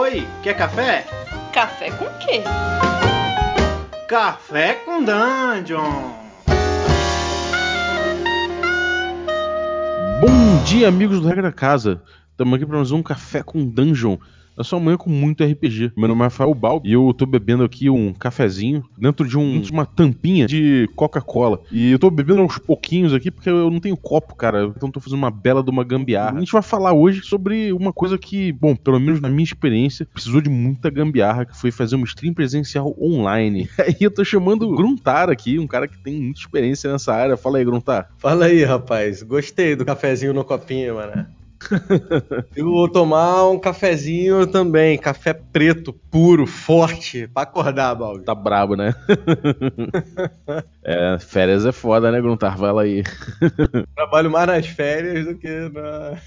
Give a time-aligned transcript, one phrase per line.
[0.00, 1.04] Oi, quer café?
[1.52, 2.44] Café com quê?
[4.06, 6.12] Café com Dungeon!
[10.20, 12.00] Bom dia, amigos do Regra da Casa.
[12.30, 14.18] Estamos aqui para mais um Café com Dungeon.
[14.58, 15.92] Eu sou amanhã com muito RPG.
[15.96, 19.62] Meu nome é Rafael Balbi e eu tô bebendo aqui um cafezinho dentro de, um,
[19.70, 21.60] uma tampinha de Coca-Cola.
[21.70, 24.64] E eu tô bebendo aos pouquinhos aqui porque eu não tenho copo, cara.
[24.76, 26.38] Então tô fazendo uma bela de uma gambiarra.
[26.38, 30.04] A gente vai falar hoje sobre uma coisa que, bom, pelo menos na minha experiência,
[30.12, 33.70] precisou de muita gambiarra, que foi fazer uma stream presencial online.
[33.78, 37.36] Aí eu tô chamando o Gruntar aqui, um cara que tem muita experiência nessa área.
[37.36, 38.10] Fala aí, Gruntar.
[38.18, 39.22] Fala aí, rapaz.
[39.22, 41.37] Gostei do cafezinho no copinho, mano.
[42.54, 48.24] Eu vou tomar um cafezinho também, café preto, puro, forte, pra acordar, Balbi.
[48.24, 48.94] Tá brabo, né?
[50.82, 52.56] é, férias é foda, né, Gruntar?
[52.56, 53.02] Vai lá aí.
[53.94, 56.18] Trabalho mais nas férias do que na.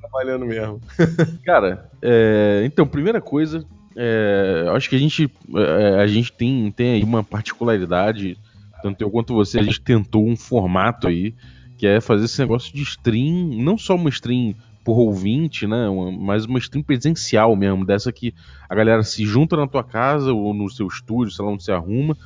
[0.00, 0.80] trabalhando mesmo.
[1.44, 3.64] Cara, é, então, primeira coisa,
[3.96, 8.36] é, acho que a gente, é, a gente tem, tem aí uma particularidade,
[8.82, 11.34] tanto eu quanto você, a gente tentou um formato aí
[11.82, 16.12] que é fazer esse negócio de stream, não só uma stream por ouvinte, né, uma,
[16.12, 18.32] mas uma stream presencial mesmo, dessa que
[18.68, 21.72] a galera se junta na tua casa ou no seu estúdio, sei lá onde você
[21.72, 22.16] arruma,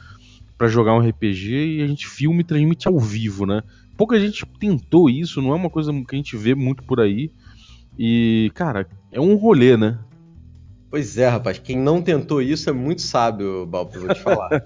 [0.58, 3.62] para jogar um RPG e a gente filma e transmite ao vivo, né?
[3.96, 7.30] Pouca gente tentou isso, não é uma coisa que a gente vê muito por aí.
[7.98, 9.98] E, cara, é um rolê, né?
[10.90, 11.58] Pois é, rapaz.
[11.58, 14.50] Quem não tentou isso é muito sábio, Balpo, vou te falar.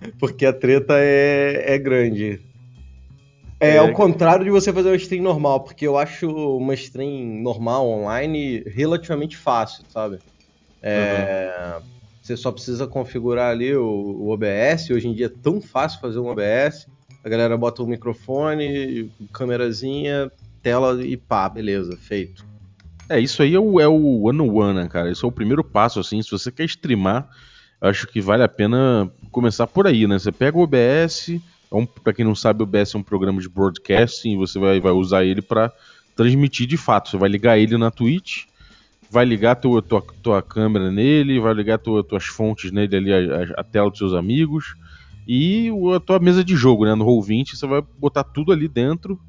[0.20, 2.40] Porque a treta é, é grande.
[3.58, 7.88] É, ao contrário de você fazer uma stream normal, porque eu acho uma stream normal
[7.88, 10.18] online relativamente fácil, sabe?
[10.82, 11.82] É, uhum.
[12.20, 14.90] Você só precisa configurar ali o, o, OBS.
[14.90, 16.86] Hoje em dia é tão fácil fazer um OBS.
[17.24, 20.30] A galera bota o microfone, câmerazinha,
[20.62, 22.44] tela e pá, beleza, feito.
[23.08, 25.10] É, isso aí é o, é o one on one, né, cara?
[25.10, 26.20] Isso é o primeiro passo, assim.
[26.20, 27.28] Se você quer streamar,
[27.80, 30.18] acho que vale a pena começar por aí, né?
[30.18, 31.40] Você pega o OBS
[31.70, 34.80] é um, para quem não sabe, o OBS é um programa de broadcasting você vai,
[34.80, 35.72] vai usar ele para
[36.14, 37.10] transmitir de fato.
[37.10, 38.44] Você vai ligar ele na Twitch,
[39.10, 43.60] vai ligar tua, tua, tua câmera nele, vai ligar tua, tuas fontes nele ali, a,
[43.60, 44.74] a, tela dos seus amigos
[45.28, 46.94] e a tua mesa de jogo, né?
[46.94, 49.20] No Roll20, você vai botar tudo ali dentro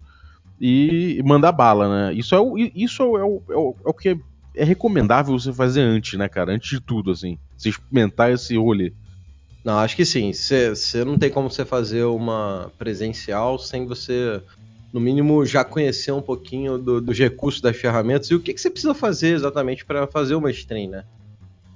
[0.60, 2.14] e mandar bala, né?
[2.14, 4.18] Isso é o, isso o, é o, é o, é o que é,
[4.56, 6.54] é recomendável você fazer antes, né, cara?
[6.54, 7.38] Antes de tudo, assim.
[7.58, 8.94] Você experimentar esse rolê.
[9.68, 10.32] Não, acho que sim.
[10.32, 14.42] Você não tem como você fazer uma presencial sem você,
[14.94, 18.70] no mínimo, já conhecer um pouquinho do, dos recursos das ferramentas e o que você
[18.70, 21.04] precisa fazer exatamente para fazer uma stream, né?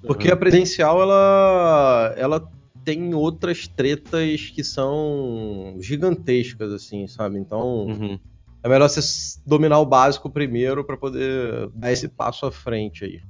[0.08, 0.34] Porque uhum.
[0.34, 2.52] a presencial, ela, ela
[2.86, 7.40] tem outras tretas que são gigantescas, assim, sabe?
[7.40, 8.18] Então, uhum.
[8.64, 9.02] é melhor você
[9.46, 13.22] dominar o básico primeiro para poder dar esse passo à frente aí.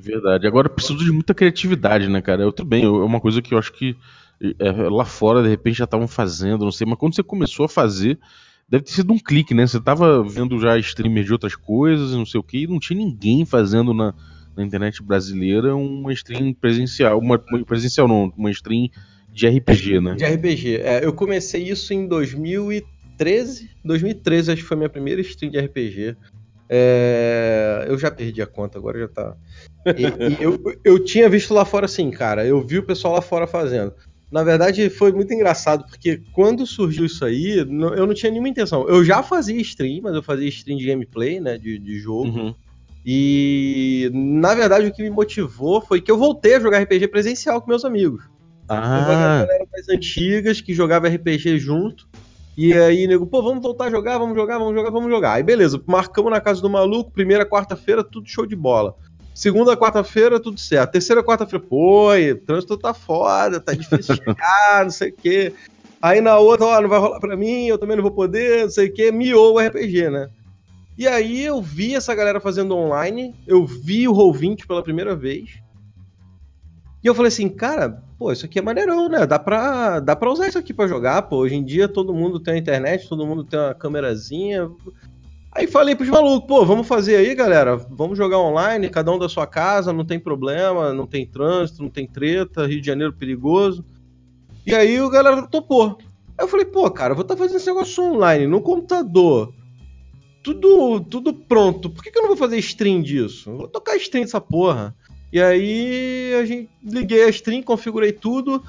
[0.00, 0.46] Verdade.
[0.46, 2.42] Agora preciso de muita criatividade, né, cara?
[2.42, 2.84] Eu também.
[2.84, 3.96] É uma coisa que eu acho que
[4.58, 7.68] é, lá fora, de repente, já estavam fazendo, não sei, mas quando você começou a
[7.68, 8.18] fazer,
[8.68, 9.66] deve ter sido um clique, né?
[9.66, 12.98] Você tava vendo já streamers de outras coisas, não sei o que, e não tinha
[12.98, 14.14] ninguém fazendo na,
[14.56, 17.18] na internet brasileira uma stream presencial.
[17.18, 18.88] Uma, uma, presencial não, uma stream
[19.32, 20.14] de RPG, né?
[20.14, 20.76] De RPG.
[20.76, 23.70] É, eu comecei isso em 2013.
[23.84, 26.16] 2013 acho que foi a minha primeira stream de RPG.
[26.68, 29.36] É, eu já perdi a conta, agora já tá.
[29.86, 32.46] E, e eu, eu tinha visto lá fora assim, cara.
[32.46, 33.94] Eu vi o pessoal lá fora fazendo.
[34.30, 38.86] Na verdade, foi muito engraçado, porque quando surgiu isso aí, eu não tinha nenhuma intenção.
[38.86, 41.56] Eu já fazia stream, mas eu fazia stream de gameplay, né?
[41.56, 42.28] De, de jogo.
[42.28, 42.54] Uhum.
[43.06, 47.62] E, na verdade, o que me motivou foi que eu voltei a jogar RPG presencial
[47.62, 48.24] com meus amigos.
[48.68, 48.98] Ah.
[49.00, 52.07] Eu galera mais antigas que jogava RPG junto.
[52.58, 55.34] E aí, nego, pô, vamos voltar a jogar, vamos jogar, vamos jogar, vamos jogar.
[55.34, 58.96] Aí, beleza, marcamos na casa do maluco, primeira quarta-feira, tudo show de bola.
[59.32, 60.90] Segunda, quarta-feira, tudo certo.
[60.90, 65.54] Terceira, quarta-feira, pô, o trânsito tá foda, tá difícil chegar, não sei o quê.
[66.02, 68.70] Aí na outra, ó, não vai rolar pra mim, eu também não vou poder, não
[68.70, 70.28] sei o quê, miou o RPG, né?
[70.98, 75.60] E aí eu vi essa galera fazendo online, eu vi o Roll20 pela primeira vez.
[77.04, 79.26] E eu falei assim, cara, pô, isso aqui é maneirão, né?
[79.26, 81.36] Dá pra, dá pra usar isso aqui pra jogar, pô.
[81.36, 84.68] Hoje em dia todo mundo tem a internet, todo mundo tem uma câmerazinha.
[85.52, 87.76] Aí falei pros malucos, pô, vamos fazer aí, galera.
[87.76, 91.90] Vamos jogar online, cada um da sua casa, não tem problema, não tem trânsito, não
[91.90, 93.84] tem treta, Rio de Janeiro perigoso.
[94.66, 95.96] E aí o galera topou.
[96.36, 99.54] Aí eu falei, pô, cara, vou estar tá fazendo esse negócio online, no computador.
[100.42, 101.90] Tudo, tudo pronto.
[101.90, 103.50] Por que, que eu não vou fazer stream disso?
[103.50, 104.94] Eu vou tocar stream dessa porra.
[105.32, 108.62] E aí a gente liguei a stream, configurei tudo.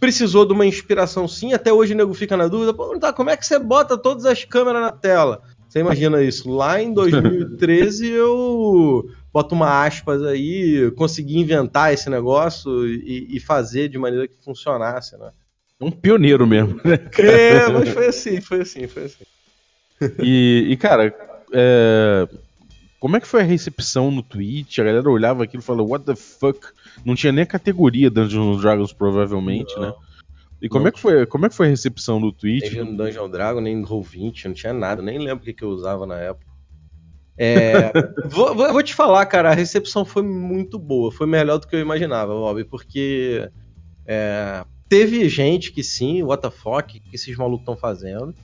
[0.00, 1.52] Precisou de uma inspiração sim.
[1.52, 2.72] Até hoje o nego fica na dúvida.
[2.72, 5.42] Pô, tá, como é que você bota todas as câmeras na tela?
[5.68, 6.50] Você imagina isso?
[6.50, 13.88] Lá em 2013 eu bota uma aspas aí, consegui inventar esse negócio e, e fazer
[13.88, 15.30] de maneira que funcionasse, né?
[15.80, 16.98] Um pioneiro mesmo, né?
[17.18, 19.24] É, mas foi assim, foi assim, foi assim.
[20.22, 21.14] E, e cara,
[21.52, 22.28] é...
[22.98, 24.78] como é que foi a recepção no Twitch?
[24.78, 26.58] A galera olhava aquilo e falava, what the fuck?
[27.04, 29.82] Não tinha nem a categoria Dungeons Dragons, provavelmente, Não.
[29.82, 29.94] né?
[30.60, 32.72] E como é, que foi, como é que foi a recepção no Twitch?
[32.72, 35.62] Nem no Dungeon Dragon, nem no Roll20, não tinha nada, nem lembro o que, que
[35.62, 36.46] eu usava na época.
[37.36, 37.92] É,
[38.26, 41.76] vou, vou, vou te falar, cara, a recepção foi muito boa, foi melhor do que
[41.76, 43.48] eu imaginava, Bob, porque
[44.04, 48.34] é, teve gente que sim, what the fuck, que esses malucos estão fazendo,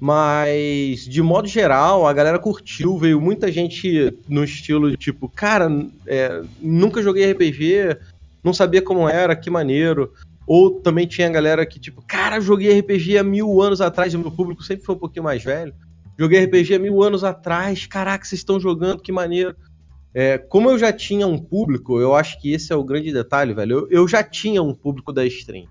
[0.00, 5.68] mas de modo geral a galera curtiu, veio muita gente no estilo tipo, cara,
[6.06, 7.98] é, nunca joguei RPG,
[8.42, 10.12] não sabia como era, que maneiro.
[10.46, 14.30] Ou também tinha galera que, tipo, cara, joguei RPG há mil anos atrás, o meu
[14.30, 15.74] público sempre foi um pouquinho mais velho.
[16.18, 19.54] Joguei RPG há mil anos atrás, caraca, vocês estão jogando, que maneiro.
[20.14, 23.52] É, como eu já tinha um público, eu acho que esse é o grande detalhe,
[23.52, 23.80] velho.
[23.80, 25.66] Eu, eu já tinha um público da stream.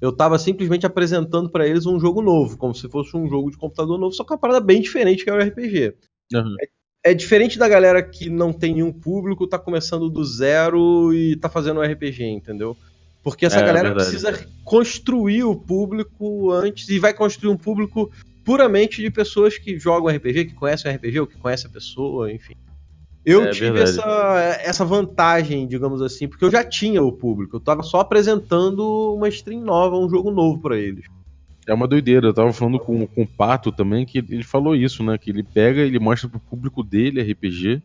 [0.00, 3.58] Eu tava simplesmente apresentando para eles um jogo novo, como se fosse um jogo de
[3.58, 5.94] computador novo, só que é uma parada bem diferente que é o RPG.
[6.32, 6.56] Uhum.
[6.60, 11.36] É, é, diferente da galera que não tem nenhum público, tá começando do zero e
[11.36, 12.76] tá fazendo um RPG, entendeu?
[13.22, 14.10] Porque essa É, galera verdade.
[14.10, 18.10] precisa construir o público antes e vai construir um público
[18.44, 22.32] puramente de pessoas que jogam RPG, que conhecem o RPG ou que conhecem a pessoa,
[22.32, 22.54] enfim.
[23.24, 23.98] Eu É tive verdade.
[23.98, 27.56] essa, essa vantagem, digamos assim, porque eu já tinha o público.
[27.56, 31.04] Eu tava só apresentando uma stream nova, um jogo novo pra eles.
[31.66, 32.28] É uma doideira.
[32.28, 35.18] Eu tava falando com, com o Pato também, que ele falou isso, né?
[35.18, 37.82] Que ele pega, ele mostra pro público dele RPG.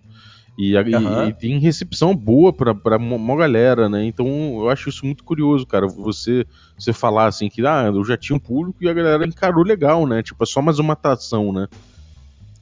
[0.58, 4.06] E, a- e- e tem recepção boa pra, pra mó galera, né?
[4.06, 4.26] Então
[4.62, 5.86] eu acho isso muito curioso, cara.
[5.86, 6.46] Você,
[6.80, 10.08] você falar assim que ah, eu já tinha um público e a galera encarou legal,
[10.08, 10.24] né?
[10.24, 11.68] Tipo, é só mais uma atração, né?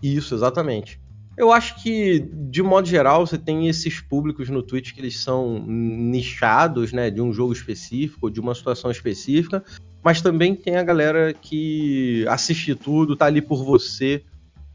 [0.02, 1.00] Isso, exatamente.
[1.36, 5.66] Eu acho que, de modo geral, você tem esses públicos no Twitch que eles são
[5.68, 9.64] nichados, né, de um jogo específico, de uma situação específica,
[10.04, 14.24] mas também tem a galera que assiste tudo, tá ali por você.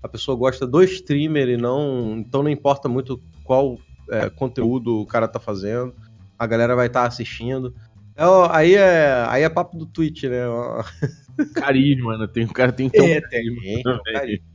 [0.03, 2.17] A pessoa gosta do streamer e não.
[2.19, 3.79] Então não importa muito qual
[4.11, 5.95] é, conteúdo o cara tá fazendo.
[6.39, 7.75] A galera vai estar assistindo.
[8.17, 10.43] É, aí, é, aí é papo do Twitch, né?
[11.55, 12.27] Carisma, né?
[12.27, 13.83] Tem, o cara tem que ter um É, tem, tem
[14.13, 14.48] carisma.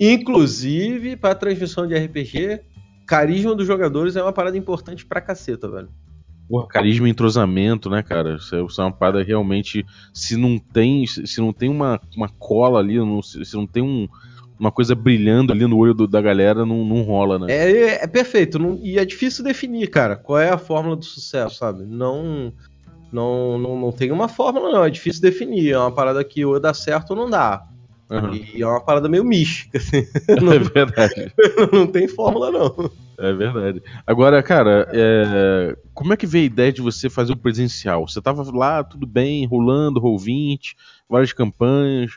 [0.00, 2.60] Inclusive, para transmissão de RPG,
[3.06, 5.88] carisma dos jogadores é uma parada importante pra caceta, velho.
[6.48, 8.36] Porra, carisma e entrosamento, né, cara?
[8.36, 9.84] Isso é, isso é uma parada realmente.
[10.12, 14.06] Se não tem, se não tem uma, uma cola ali, se não tem um-
[14.58, 17.46] uma coisa brilhando ali no olho do- da galera, não, não rola, né?
[17.50, 18.58] É, é perfeito.
[18.58, 21.84] não- e é difícil definir, cara, qual é a fórmula do sucesso, sabe?
[21.84, 22.52] Não,
[23.10, 24.84] não, não, não tem uma fórmula, não.
[24.84, 25.70] É difícil definir.
[25.72, 27.66] É uma parada que ou dá certo ou não dá.
[28.14, 28.34] Aham.
[28.34, 30.06] E é uma parada meio mística, assim.
[30.28, 31.32] É verdade.
[31.72, 32.90] não tem fórmula, não.
[33.18, 33.82] É verdade.
[34.06, 38.06] Agora, cara, é, como é que veio a ideia de você fazer o presencial?
[38.06, 40.74] Você tava lá, tudo bem, rolando, Roll20,
[41.08, 42.12] várias campanhas,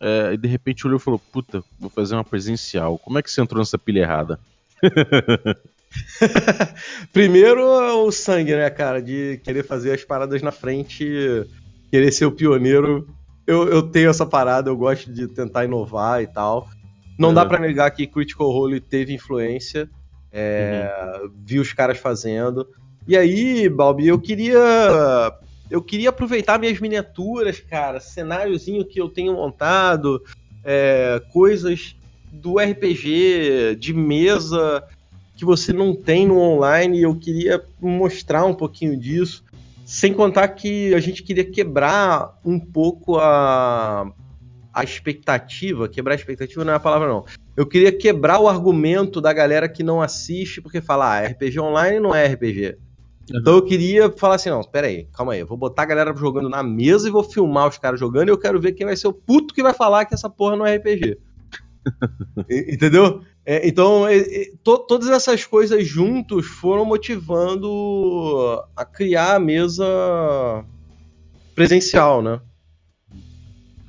[0.00, 2.98] é, e de repente olhou e falou, puta, vou fazer uma presencial.
[2.98, 4.40] Como é que você entrou nessa pilha errada?
[7.12, 7.62] Primeiro
[8.06, 9.02] o sangue, né, cara?
[9.02, 11.04] De querer fazer as paradas na frente,
[11.90, 13.06] querer ser o pioneiro.
[13.52, 16.68] Eu, eu tenho essa parada, eu gosto de tentar inovar e tal.
[17.18, 17.48] Não dá Uhum.
[17.48, 19.88] pra negar que Critical Role teve influência.
[20.32, 20.90] é,
[21.44, 22.66] Vi os caras fazendo.
[23.06, 24.58] E aí, Balbi, eu queria.
[25.70, 30.22] Eu queria aproveitar minhas miniaturas, cara, cenáriozinho que eu tenho montado,
[30.64, 31.96] é, coisas
[32.30, 34.82] do RPG, de mesa,
[35.36, 39.42] que você não tem no online, e eu queria mostrar um pouquinho disso.
[39.92, 44.10] Sem contar que a gente queria quebrar um pouco a,
[44.72, 45.86] a expectativa.
[45.86, 47.26] Quebrar a expectativa não é a palavra, não.
[47.54, 52.00] Eu queria quebrar o argumento da galera que não assiste, porque fala, ah, RPG online
[52.00, 52.78] não é RPG.
[53.34, 56.16] Então eu queria falar assim, não, pera aí, calma aí, eu vou botar a galera
[56.16, 58.96] jogando na mesa e vou filmar os caras jogando e eu quero ver quem vai
[58.96, 61.18] ser o puto que vai falar que essa porra não é RPG.
[62.48, 63.20] Entendeu?
[63.44, 69.84] É, então, é, é, to- todas essas coisas juntos foram motivando a criar a mesa
[71.54, 72.40] presencial, né?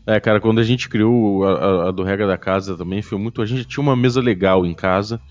[0.06, 3.18] É, cara, quando a gente criou a, a- a do Regra da Casa também, foi
[3.18, 3.42] muito.
[3.42, 5.22] A gente tinha uma mesa legal em casa.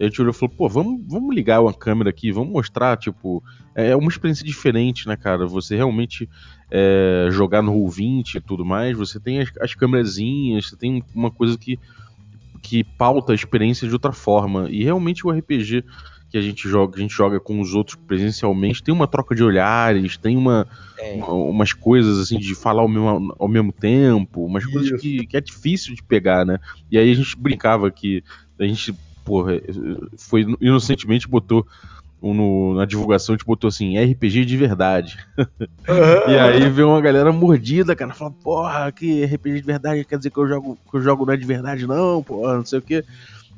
[0.00, 3.42] A gente olhou e falou, pô, vamos, vamos ligar uma câmera aqui, vamos mostrar, tipo.
[3.74, 5.46] É uma experiência diferente, né, cara?
[5.46, 6.28] Você realmente
[6.70, 11.30] é, jogar no Roll20 e tudo mais, você tem as, as câmerazinhas, você tem uma
[11.30, 11.78] coisa que,
[12.64, 14.68] que pauta a experiência de outra forma.
[14.70, 15.84] E realmente o RPG
[16.30, 19.36] que a gente joga, que a gente joga com os outros presencialmente, tem uma troca
[19.36, 20.66] de olhares, tem uma,
[20.98, 21.14] É.
[21.14, 24.98] uma- umas coisas assim de falar ao mesmo, ao mesmo tempo, umas coisas Isso.
[25.00, 26.58] que, que é difícil de pegar, né?
[26.90, 28.24] E aí a gente brincava que
[28.58, 28.92] a gente
[29.24, 29.52] porra,
[30.18, 31.64] foi inocentemente botou
[32.22, 35.18] no, na divulgação, gente botou assim, RPG de verdade.
[35.38, 36.30] Uhum.
[36.30, 40.30] e aí veio uma galera mordida, cara, falando, porra, que RPG de verdade quer dizer
[40.30, 42.82] que eu jogo, que eu jogo não é de verdade, não, porra, não sei o
[42.82, 43.04] quê.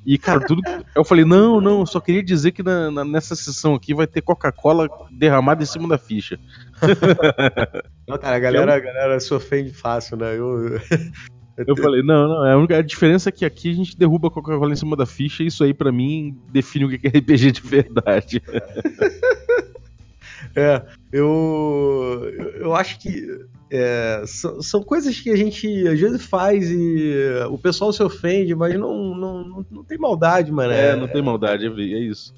[0.06, 0.62] E, cara, tudo.
[0.94, 4.22] Eu falei, não, não, só queria dizer que na, na, nessa sessão aqui vai ter
[4.22, 6.38] Coca-Cola derramada em cima da ficha.
[8.06, 10.36] Não, cara, a galera, a galera se ofende fácil, né?
[10.36, 10.80] Eu,
[11.56, 14.72] eu falei, não, não, a única a diferença é que aqui a gente derruba Coca-Cola
[14.72, 17.60] em cima da ficha e isso aí para mim define o que é RPG de
[17.60, 18.42] verdade.
[20.54, 20.82] É,
[21.12, 23.26] eu, eu acho que
[23.70, 27.12] é, são, são, coisas que a gente às vezes faz e
[27.50, 30.72] o pessoal se ofende, mas não, não, não, não tem maldade, mano.
[30.72, 32.34] É, não tem maldade, é, é isso.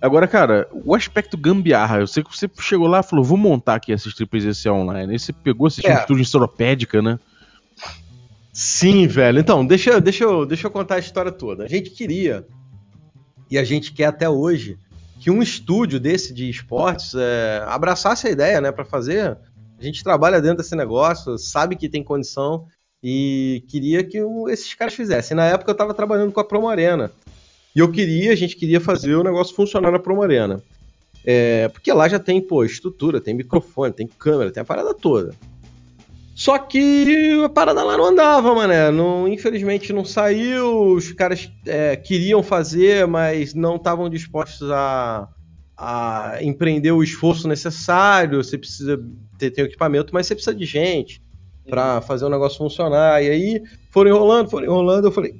[0.00, 3.74] Agora, cara, o aspecto gambiarra, eu sei que você chegou lá e falou, vou montar
[3.74, 5.12] aqui essa presencial online.
[5.12, 5.96] Aí você pegou, assistiu é.
[5.96, 7.18] um estúdio enciclopédica, né?
[8.52, 9.38] Sim, velho.
[9.38, 11.64] Então, deixa, deixa, eu, deixa eu contar a história toda.
[11.64, 12.46] A gente queria,
[13.50, 14.78] e a gente quer até hoje,
[15.20, 19.36] que um estúdio desse de esportes é, abraçasse a ideia, né, para fazer.
[19.78, 22.66] A gente trabalha dentro desse negócio, sabe que tem condição
[23.02, 25.36] e queria que esses caras fizessem.
[25.36, 27.10] Na época eu estava trabalhando com a Promo Arena.
[27.74, 30.62] E eu queria, a gente queria fazer o negócio funcionar na Promo Arena.
[31.24, 35.34] É, porque lá já tem, pô, estrutura, tem microfone, tem câmera, tem a parada toda.
[36.40, 38.90] Só que a parada lá não andava, mané.
[38.90, 40.94] Não, infelizmente não saiu.
[40.94, 45.28] Os caras é, queriam fazer, mas não estavam dispostos a,
[45.76, 48.42] a empreender o esforço necessário.
[48.42, 48.98] Você precisa
[49.36, 51.22] ter, ter equipamento, mas você precisa de gente
[51.68, 53.22] para fazer o negócio funcionar.
[53.22, 55.08] E aí foram enrolando, foram enrolando.
[55.08, 55.34] Eu falei,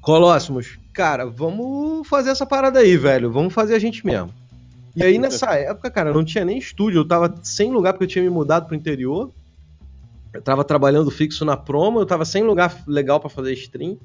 [0.00, 3.30] Colóssimos, cara, vamos fazer essa parada aí, velho.
[3.30, 4.34] Vamos fazer a gente mesmo.
[4.96, 6.98] E aí nessa época, cara, não tinha nem estúdio.
[6.98, 9.32] Eu tava sem lugar porque eu tinha me mudado pro interior.
[10.32, 13.98] Eu tava trabalhando fixo na promo, eu tava sem lugar legal para fazer stream.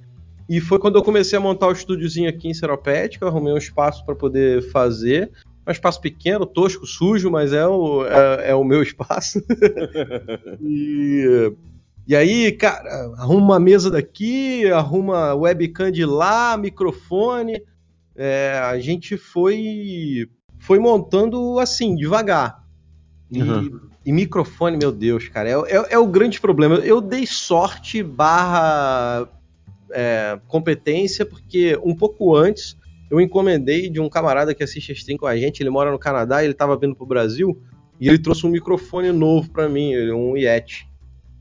[0.48, 4.06] E foi quando eu comecei a montar o estúdiozinho aqui em Seropédica, arrumei um espaço
[4.06, 5.32] para poder fazer.
[5.68, 9.44] Um espaço pequeno, tosco, sujo, mas é o, é, é o meu espaço.
[10.62, 11.52] e,
[12.08, 17.64] e aí, cara, arruma uma mesa daqui, arruma webcam de lá, microfone.
[18.16, 20.30] É, a gente foi,
[20.60, 22.64] foi montando assim, devagar.
[23.32, 23.80] E, uhum.
[24.06, 26.76] E, microfone, meu Deus, cara, é, é, é, o grande problema.
[26.76, 29.28] Eu dei sorte barra
[29.92, 32.78] é, competência, porque um pouco antes
[33.10, 36.00] eu encomendei de um camarada que assiste a stream com a gente, ele mora no
[36.00, 37.60] Canadá, ele estava vindo pro Brasil,
[38.00, 40.88] e ele trouxe um microfone novo para mim, um Yeti,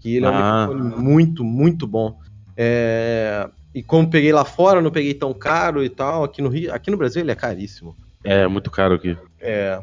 [0.00, 0.66] que ele é um ah.
[0.68, 2.18] microfone muito, muito bom.
[2.56, 6.72] É, e como peguei lá fora, não peguei tão caro e tal, aqui no Rio,
[6.72, 7.96] aqui no Brasil ele é caríssimo.
[8.22, 9.18] É, muito caro aqui.
[9.40, 9.82] É,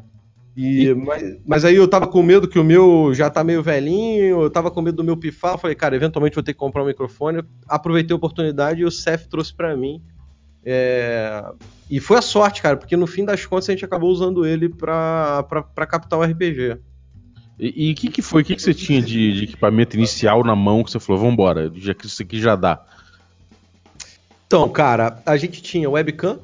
[0.56, 4.42] e, mas, mas, aí eu tava com medo que o meu já tá meio velhinho,
[4.42, 6.88] eu tava com medo do meu pifar, falei, cara, eventualmente vou ter que comprar um
[6.88, 7.44] microfone.
[7.68, 10.02] Aproveitei a oportunidade e o Cef trouxe para mim.
[10.64, 11.44] É...
[11.90, 14.68] E foi a sorte, cara, porque no fim das contas a gente acabou usando ele
[14.68, 16.78] pra, pra, pra captar o RPG.
[17.58, 18.42] E o que, que foi?
[18.42, 21.72] O que, que você tinha de, de, equipamento inicial na mão que você falou, vambora,
[21.76, 22.84] já que isso aqui já dá?
[24.48, 26.40] Então, cara, a gente tinha webcam,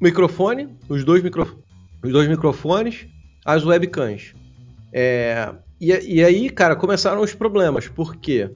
[0.00, 1.65] microfone, os dois microfones
[2.06, 3.06] os dois microfones,
[3.44, 4.34] as webcams.
[4.92, 8.50] É, e, e, aí, cara, começaram os problemas, porque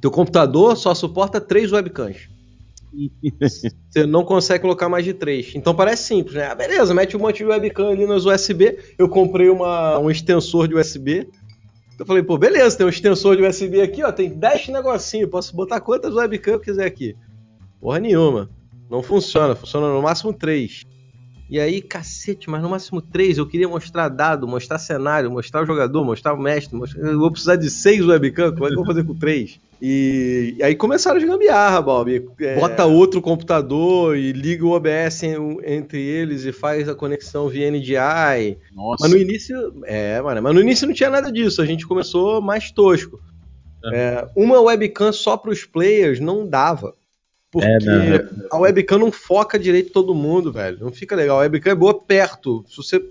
[0.00, 2.28] teu computador só suporta três webcams.
[3.90, 5.52] Você não consegue colocar mais de três.
[5.54, 6.46] Então parece simples, né?
[6.46, 8.78] Ah, beleza, mete um monte de webcam ali nos USB.
[8.98, 11.28] Eu comprei uma, um extensor de USB.
[11.98, 15.54] Eu falei, pô, beleza, tem um extensor de USB aqui, ó, tem 10 negocinho, posso
[15.54, 17.14] botar quantas webcam eu quiser aqui.
[17.80, 18.48] Porra nenhuma.
[18.90, 20.84] Não funciona, funciona no máximo 3.
[21.50, 23.36] E aí, cacete, mas no máximo três.
[23.36, 26.76] Eu queria mostrar dado, mostrar cenário, mostrar o jogador, mostrar o mestre.
[26.76, 27.02] Mostrar...
[27.02, 29.58] Eu vou precisar de seis webcam, como é que eu vou fazer com três?
[29.82, 32.28] E, e aí começaram as gambiarra, Bob.
[32.40, 32.54] É...
[32.54, 35.24] Bota outro computador e liga o OBS
[35.64, 38.56] entre eles e faz a conexão via NDI.
[38.72, 38.98] Nossa.
[39.00, 39.56] Mas no início.
[39.84, 41.60] É, mano, mas no início não tinha nada disso.
[41.60, 43.18] A gente começou mais tosco.
[43.86, 43.96] É.
[43.96, 46.94] É, uma webcam só para os players não dava.
[47.50, 50.78] Porque é, a webcam não foca direito todo mundo, velho.
[50.80, 51.38] Não fica legal.
[51.38, 52.64] A webcam é boa perto.
[52.68, 53.04] Se você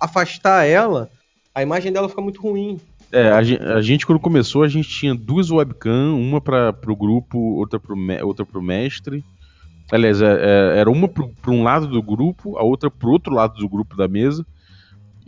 [0.00, 1.08] afastar ela,
[1.54, 2.80] a imagem dela fica muito ruim.
[3.12, 6.96] É, a gente, a gente quando começou, a gente tinha duas webcam, uma para o
[6.96, 9.24] grupo, outra para outra pro mestre.
[9.90, 13.56] Aliás, é, é, era uma para um lado do grupo, a outra para outro lado
[13.56, 14.44] do grupo da mesa.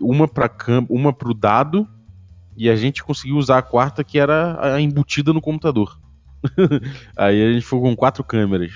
[0.00, 0.50] Uma para
[0.88, 1.86] uma pro dado,
[2.56, 5.96] e a gente conseguiu usar a quarta que era a embutida no computador.
[7.16, 8.73] Aí a gente foi com quatro câmeras.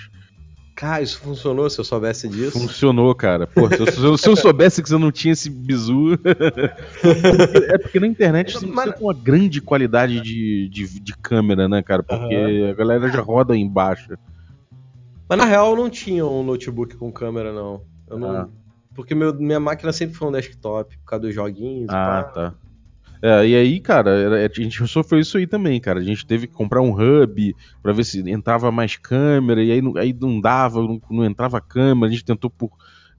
[0.74, 2.58] Cara, isso funcionou se eu soubesse disso?
[2.58, 3.46] Funcionou, cara.
[3.46, 6.14] Pô, se, eu, se eu soubesse que você não tinha esse bizu.
[7.68, 8.94] é porque na internet você Mas...
[8.94, 12.02] tem uma grande qualidade de, de, de, câmera, né, cara?
[12.02, 12.70] Porque uhum.
[12.70, 14.16] a galera já roda embaixo.
[15.28, 17.82] Mas na real eu não tinha um notebook com câmera, não.
[18.08, 18.48] Eu não Ah.
[18.94, 21.88] Porque meu, minha máquina sempre foi um desktop, por causa dos joguinhos.
[21.90, 22.32] Ah, pá.
[22.32, 22.54] tá.
[23.22, 26.00] É, e aí, cara, a gente sofreu isso aí também, cara.
[26.00, 29.80] A gente teve que comprar um hub pra ver se entrava mais câmera, e aí
[29.80, 32.08] não, aí não dava, não, não entrava câmera.
[32.08, 32.72] A gente tentou por,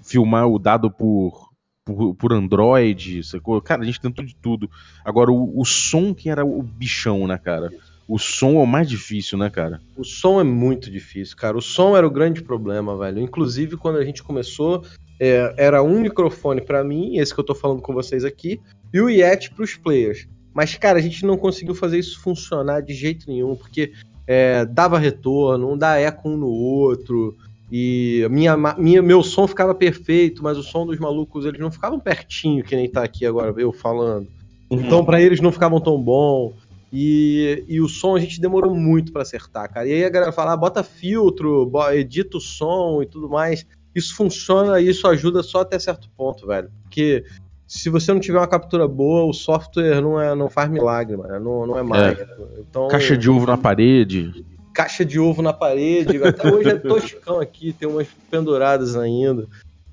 [0.04, 1.50] filmar o dado por,
[1.86, 3.62] por, por Android, sacou?
[3.62, 4.70] Cara, a gente tentou de tudo.
[5.06, 7.72] Agora, o, o som que era o bichão, né, cara?
[8.06, 9.80] O som é o mais difícil, né, cara?
[9.96, 11.58] O som é muito difícil, cara.
[11.58, 13.20] O som era o grande problema, velho.
[13.20, 14.84] Inclusive, quando a gente começou,
[15.18, 18.60] é, era um microfone pra mim, esse que eu tô falando com vocês aqui,
[18.94, 20.28] e o Yeti pros players.
[20.54, 23.92] Mas, cara, a gente não conseguiu fazer isso funcionar de jeito nenhum, porque
[24.28, 27.36] é, dava retorno, um dá eco um no outro,
[27.72, 32.00] e minha, minha, meu som ficava perfeito, mas o som dos malucos, eles não ficavam
[32.00, 34.28] pertinho, que nem tá aqui agora eu falando.
[34.70, 36.54] Então, pra eles não ficavam tão bom.
[36.92, 39.88] E, e o som a gente demorou muito pra acertar, cara.
[39.88, 43.66] E aí a galera fala, ah, bota filtro, edita o som e tudo mais.
[43.96, 46.70] Isso funciona e isso ajuda só até certo ponto, velho.
[46.84, 47.26] Porque
[47.80, 51.40] se você não tiver uma captura boa, o software não, é, não faz milagre, mano.
[51.40, 52.24] Não, não é mágico.
[52.60, 54.46] Então, Caixa de ovo na parede.
[54.74, 56.24] caixa de ovo na parede.
[56.24, 59.48] Até hoje é toscão aqui, tem umas penduradas ainda.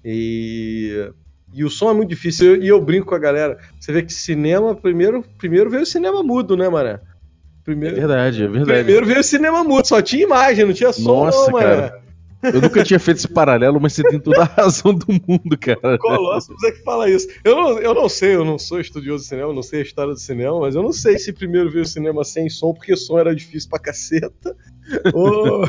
[0.04, 1.10] E,
[1.54, 2.62] e o som é muito difícil.
[2.62, 3.58] E eu brinco com a galera.
[3.78, 6.90] Você vê que cinema, primeiro, primeiro veio o cinema mudo, né, mané?
[6.92, 7.00] É
[7.64, 8.78] Primeiro, verdade, é verdade.
[8.84, 11.92] primeiro veio o cinema mudo, só tinha imagem, não tinha som, Nossa, não, mané.
[12.42, 15.98] Eu nunca tinha feito esse paralelo, mas você tem toda a razão do mundo, cara.
[15.98, 17.28] Colossus é que fala isso.
[17.44, 20.12] Eu não, eu não sei, eu não sou estudioso de cinema, não sei a história
[20.14, 23.18] do cinema, mas eu não sei se primeiro veio o cinema sem som, porque som
[23.18, 24.56] era difícil pra caceta,
[25.12, 25.64] ou,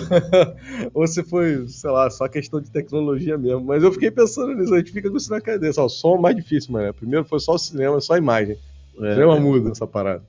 [0.94, 3.66] ou se foi, sei lá, só questão de tecnologia mesmo.
[3.66, 5.84] Mas eu fiquei pensando nisso, a gente fica com isso na cabeça.
[5.84, 6.94] O som é mais difícil, mano.
[6.94, 8.58] Primeiro foi só o cinema, só a imagem.
[9.00, 9.13] É.
[9.13, 10.24] Cinema muda essa parada.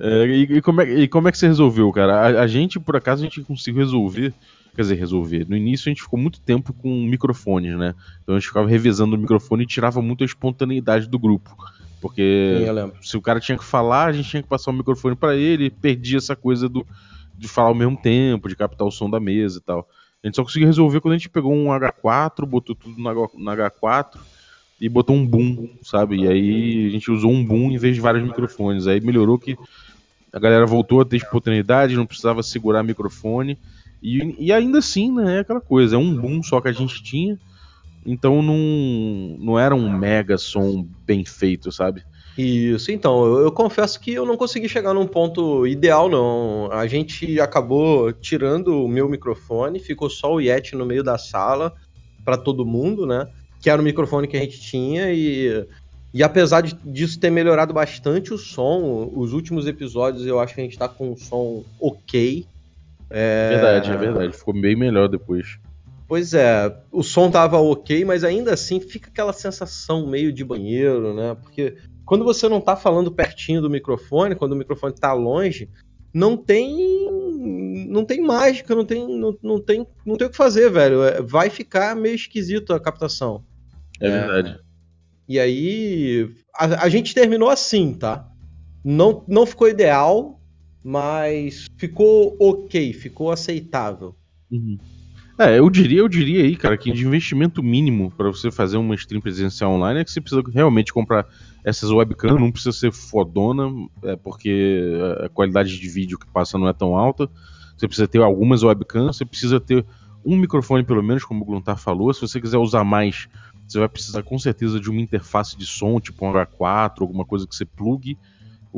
[0.00, 2.20] É, e, e como é, e como é que você resolveu, cara?
[2.20, 4.34] A, a gente, por acaso, a gente conseguiu resolver.
[4.76, 5.48] Quer dizer, resolver.
[5.48, 7.94] No início a gente ficou muito tempo com microfones, né?
[8.22, 11.56] Então a gente ficava revezando o microfone e tirava muito a espontaneidade do grupo.
[11.98, 15.16] Porque Sim, se o cara tinha que falar, a gente tinha que passar o microfone
[15.16, 16.86] pra ele, perdia essa coisa do,
[17.38, 19.88] de falar ao mesmo tempo, de captar o som da mesa e tal.
[20.22, 24.18] A gente só conseguiu resolver quando a gente pegou um H4, botou tudo no H4
[24.78, 26.16] e botou um boom, sabe?
[26.16, 28.86] E aí a gente usou um boom em vez de vários microfones.
[28.86, 29.56] Aí melhorou que
[30.32, 33.58] a galera voltou a ter espontaneidade, não precisava segurar microfone.
[34.02, 37.02] E, e ainda assim, né, é aquela coisa, é um boom só que a gente
[37.02, 37.38] tinha.
[38.04, 42.02] Então não, não era um mega som bem feito, sabe?
[42.38, 46.70] Isso, então, eu, eu confesso que eu não consegui chegar num ponto ideal, não.
[46.70, 51.72] A gente acabou tirando o meu microfone, ficou só o Yeti no meio da sala
[52.24, 53.26] para todo mundo, né?
[53.62, 55.66] Que era o microfone que a gente tinha e,
[56.12, 60.60] e apesar de- disso ter melhorado bastante o som, os últimos episódios eu acho que
[60.60, 62.46] a gente tá com um som ok.
[63.10, 64.36] É verdade, é verdade.
[64.36, 65.58] Ficou bem melhor depois.
[66.08, 71.12] Pois é, o som tava ok, mas ainda assim fica aquela sensação meio de banheiro,
[71.14, 71.36] né?
[71.42, 75.68] Porque quando você não tá falando pertinho do microfone, quando o microfone tá longe,
[76.14, 76.76] não tem
[77.88, 81.02] não tem mágica, não tem não, não tem não tem o que fazer, velho.
[81.02, 83.44] É, Vai ficar meio esquisito a captação.
[84.00, 84.10] É, É.
[84.10, 84.60] verdade.
[85.28, 88.28] E aí a, a gente terminou assim, tá?
[88.84, 90.35] Não não ficou ideal,
[90.86, 94.14] mas ficou ok, ficou aceitável.
[94.48, 94.78] Uhum.
[95.36, 98.94] É, eu diria, eu diria aí, cara, que de investimento mínimo pra você fazer uma
[98.94, 101.26] stream presencial online é que você precisa realmente comprar
[101.64, 103.68] essas webcams, não precisa ser fodona,
[104.04, 104.80] é porque
[105.24, 107.28] a qualidade de vídeo que passa não é tão alta.
[107.76, 109.84] Você precisa ter algumas webcams, você precisa ter
[110.24, 112.14] um microfone pelo menos, como o Gluntar falou.
[112.14, 113.28] Se você quiser usar mais,
[113.66, 117.44] você vai precisar com certeza de uma interface de som, tipo um H4, alguma coisa
[117.44, 118.16] que você plugue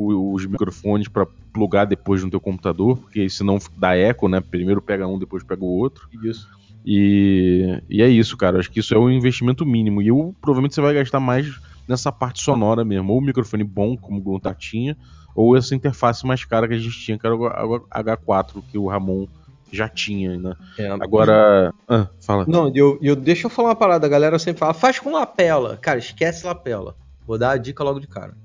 [0.01, 4.39] os microfones pra plugar depois no teu computador, porque senão dá eco, né?
[4.39, 6.07] Primeiro pega um, depois pega o outro.
[6.23, 6.47] Isso.
[6.85, 8.59] E, e é isso, cara.
[8.59, 10.01] Acho que isso é um investimento mínimo.
[10.01, 13.11] E eu, provavelmente você vai gastar mais nessa parte sonora mesmo.
[13.11, 14.95] Ou o microfone bom, como o Gluntar tinha,
[15.35, 17.49] ou essa interface mais cara que a gente tinha, que era o
[17.89, 19.27] H4, que o Ramon
[19.71, 20.55] já tinha, né?
[20.77, 21.73] É, Agora.
[21.87, 22.45] Ah, fala.
[22.47, 24.07] Não, eu, eu, deixa eu falar uma parada.
[24.07, 25.77] A galera sempre fala, faz com lapela.
[25.77, 26.95] Cara, esquece lapela.
[27.27, 28.35] Vou dar a dica logo de cara.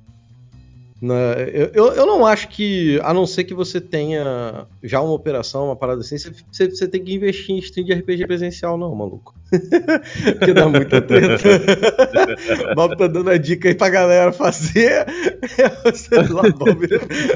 [1.02, 5.12] Na- eu, eu, eu não acho que, a não ser que você tenha já uma
[5.12, 8.94] operação, uma parada assim, você, você, tem que investir em stream de RPG presencial, não,
[8.94, 9.34] maluco.
[10.38, 11.48] Porque dá muita treta.
[12.70, 15.04] o Bob tá dando a dica aí pra galera fazer.
[15.94, 16.88] Sei lá, Bob.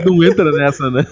[0.07, 1.05] Não entra nessa, né?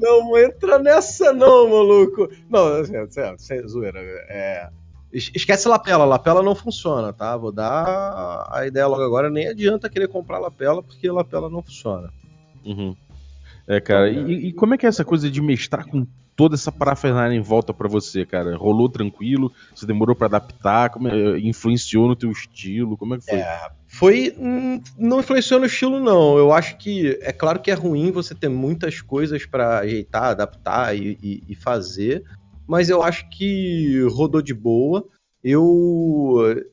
[0.00, 2.28] Não entra nessa, não, maluco.
[2.50, 4.00] Não, sério, sério, sem zoeira.
[4.28, 4.68] É,
[5.12, 7.36] esquece lapela, lapela não funciona, tá?
[7.36, 9.30] Vou dar a ideia logo agora.
[9.30, 12.10] Nem adianta querer comprar lapela, porque lapela não funciona.
[12.64, 12.94] Uhum.
[13.68, 16.70] É, cara, e, e como é que é essa coisa de mestrar com toda essa
[16.70, 18.56] parafernália em volta para você, cara?
[18.56, 19.50] Rolou tranquilo?
[19.74, 20.90] Você demorou para adaptar?
[20.90, 22.96] Como é, influenciou no teu estilo?
[22.96, 23.38] Como é que foi?
[23.38, 24.36] É, foi.
[24.38, 26.36] hum, Não influenciou no estilo, não.
[26.38, 27.18] Eu acho que.
[27.22, 31.54] É claro que é ruim você ter muitas coisas pra ajeitar, adaptar e, e- e
[31.56, 32.22] fazer.
[32.66, 35.06] Mas eu acho que rodou de boa.
[35.42, 36.64] Eu.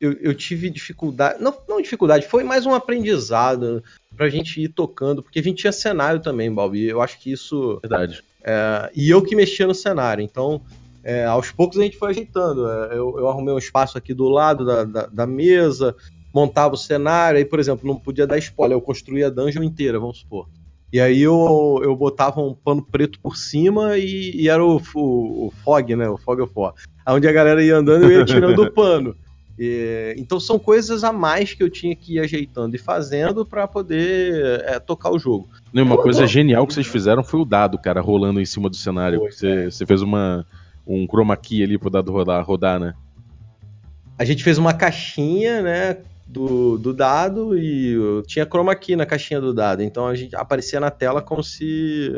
[0.00, 1.42] Eu, eu tive dificuldade.
[1.42, 3.82] Não, não dificuldade, foi mais um aprendizado
[4.14, 6.88] pra gente ir tocando, porque a gente tinha cenário também, Balbi.
[6.88, 7.78] Eu acho que isso.
[7.80, 8.22] Verdade.
[8.42, 10.22] É, e eu que mexia no cenário.
[10.22, 10.60] Então,
[11.02, 12.68] é, aos poucos a gente foi ajeitando.
[12.68, 15.94] É, eu, eu arrumei um espaço aqui do lado da, da, da mesa,
[16.32, 17.38] montava o cenário.
[17.38, 20.48] Aí, por exemplo, não podia dar spoiler, eu construía a dungeon inteira, vamos supor.
[20.94, 25.46] E aí eu, eu botava um pano preto por cima e, e era o, o,
[25.48, 26.08] o fog, né?
[26.08, 26.72] O fog of war.
[27.08, 29.16] Onde a galera ia andando eu ia tirando o pano.
[29.58, 33.66] E, então são coisas a mais que eu tinha que ir ajeitando e fazendo para
[33.66, 35.48] poder é, tocar o jogo.
[35.72, 38.76] Não, uma coisa genial que vocês fizeram foi o dado, cara, rolando em cima do
[38.76, 39.18] cenário.
[39.18, 40.46] Foi, Você, você fez uma,
[40.86, 42.94] um chroma key ali pro dado rodar, rodar né?
[44.16, 49.40] A gente fez uma caixinha, né, do, do dado e tinha chroma key na caixinha
[49.40, 49.82] do dado.
[49.82, 52.12] Então a gente aparecia na tela como se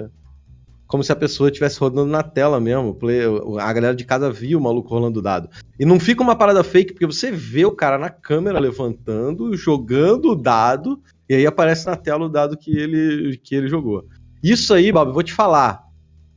[0.87, 2.95] como se a pessoa estivesse rodando na tela mesmo.
[2.95, 3.23] Play-
[3.61, 5.49] A galera de casa via o maluco rolando o dado.
[5.81, 10.31] E não fica uma parada fake, porque você vê o cara na câmera levantando, jogando
[10.31, 14.05] o dado, e aí aparece na tela o dado que ele, que ele jogou.
[14.41, 15.83] Isso aí, Bob, eu vou te falar.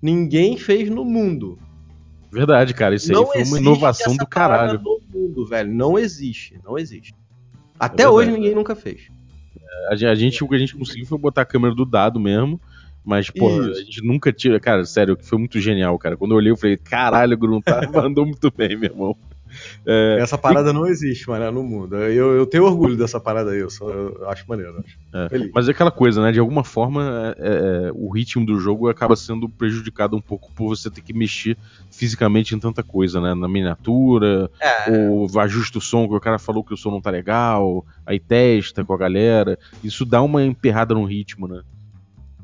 [0.01, 1.59] Ninguém fez no mundo.
[2.31, 2.95] Verdade, cara.
[2.95, 4.81] Isso aí Não foi uma inovação do caralho.
[4.81, 5.71] No mundo, velho.
[5.71, 6.59] Não existe.
[6.63, 7.13] Não existe.
[7.79, 8.13] Até verdade.
[8.13, 9.09] hoje ninguém nunca fez.
[9.89, 12.19] A gen- a gente, o que a gente conseguiu foi botar a câmera do dado
[12.19, 12.59] mesmo.
[13.03, 14.59] Mas, porra, a gente nunca tinha.
[14.59, 16.17] Cara, sério, que foi muito genial, cara.
[16.17, 19.15] Quando eu olhei, eu falei, caralho, o Gruntar mandou muito bem, meu irmão.
[19.85, 21.95] É, Essa parada não existe, mano, no mundo.
[21.95, 23.59] Eu, eu tenho orgulho dessa parada aí.
[23.59, 24.83] Eu, sou- eu acho maneiro.
[24.85, 24.97] acho.
[25.35, 25.49] É.
[25.53, 26.31] Mas é aquela coisa, né?
[26.31, 30.67] De alguma forma, é, é, o ritmo do jogo acaba sendo prejudicado um pouco por
[30.69, 31.57] você ter que mexer
[31.91, 33.33] fisicamente em tanta coisa, né?
[33.33, 37.01] Na miniatura, É, ou ajusta o som, que o cara falou que o som não
[37.01, 39.57] tá legal, aí testa com a galera.
[39.83, 41.61] Isso dá uma emperrada no ritmo, né?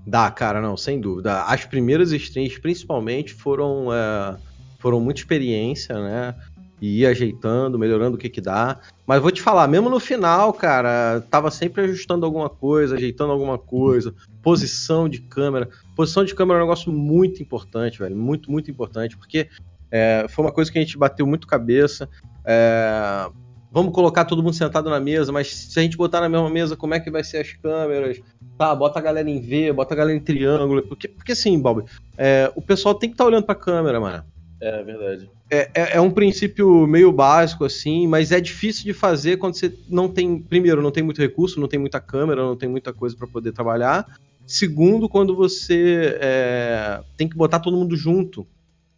[0.08, 1.44] Dá, cara, não, sem dúvida.
[1.44, 4.36] As primeiras streams, principalmente, foram, é,
[4.80, 6.36] foram muita experiência, né?
[6.82, 8.80] E ir ajeitando, melhorando o que que dá.
[9.08, 13.58] Mas vou te falar, mesmo no final, cara, tava sempre ajustando alguma coisa, ajeitando alguma
[13.58, 14.14] coisa.
[14.42, 15.70] Posição de câmera.
[15.96, 18.16] Posição de câmera é um negócio muito importante, velho.
[18.16, 19.18] Muito, muito importante.
[19.18, 19.48] Porque
[19.90, 22.10] é, foi uma coisa que a gente bateu muito cabeça.
[22.46, 23.30] É,
[23.72, 26.78] vamos colocar todo mundo sentado na mesa, mas se a gente botar na mesma mesa,
[26.78, 28.22] como é que vai ser as câmeras?
[28.58, 30.82] Tá, bota a galera em V, bota a galera em triângulo.
[30.82, 31.84] Porque, porque assim, Bob,
[32.18, 34.24] é, o pessoal tem que estar olhando pra câmera, mano.
[34.62, 35.30] É verdade.
[35.50, 39.74] É, é- é um princípio meio básico, assim, mas é difícil de fazer quando você
[39.88, 40.42] não tem.
[40.42, 43.52] Primeiro, não tem muito recurso, não tem muita câmera, não tem muita coisa pra poder
[43.52, 44.06] trabalhar.
[44.48, 48.48] Segundo, quando você é, tem que botar todo mundo junto.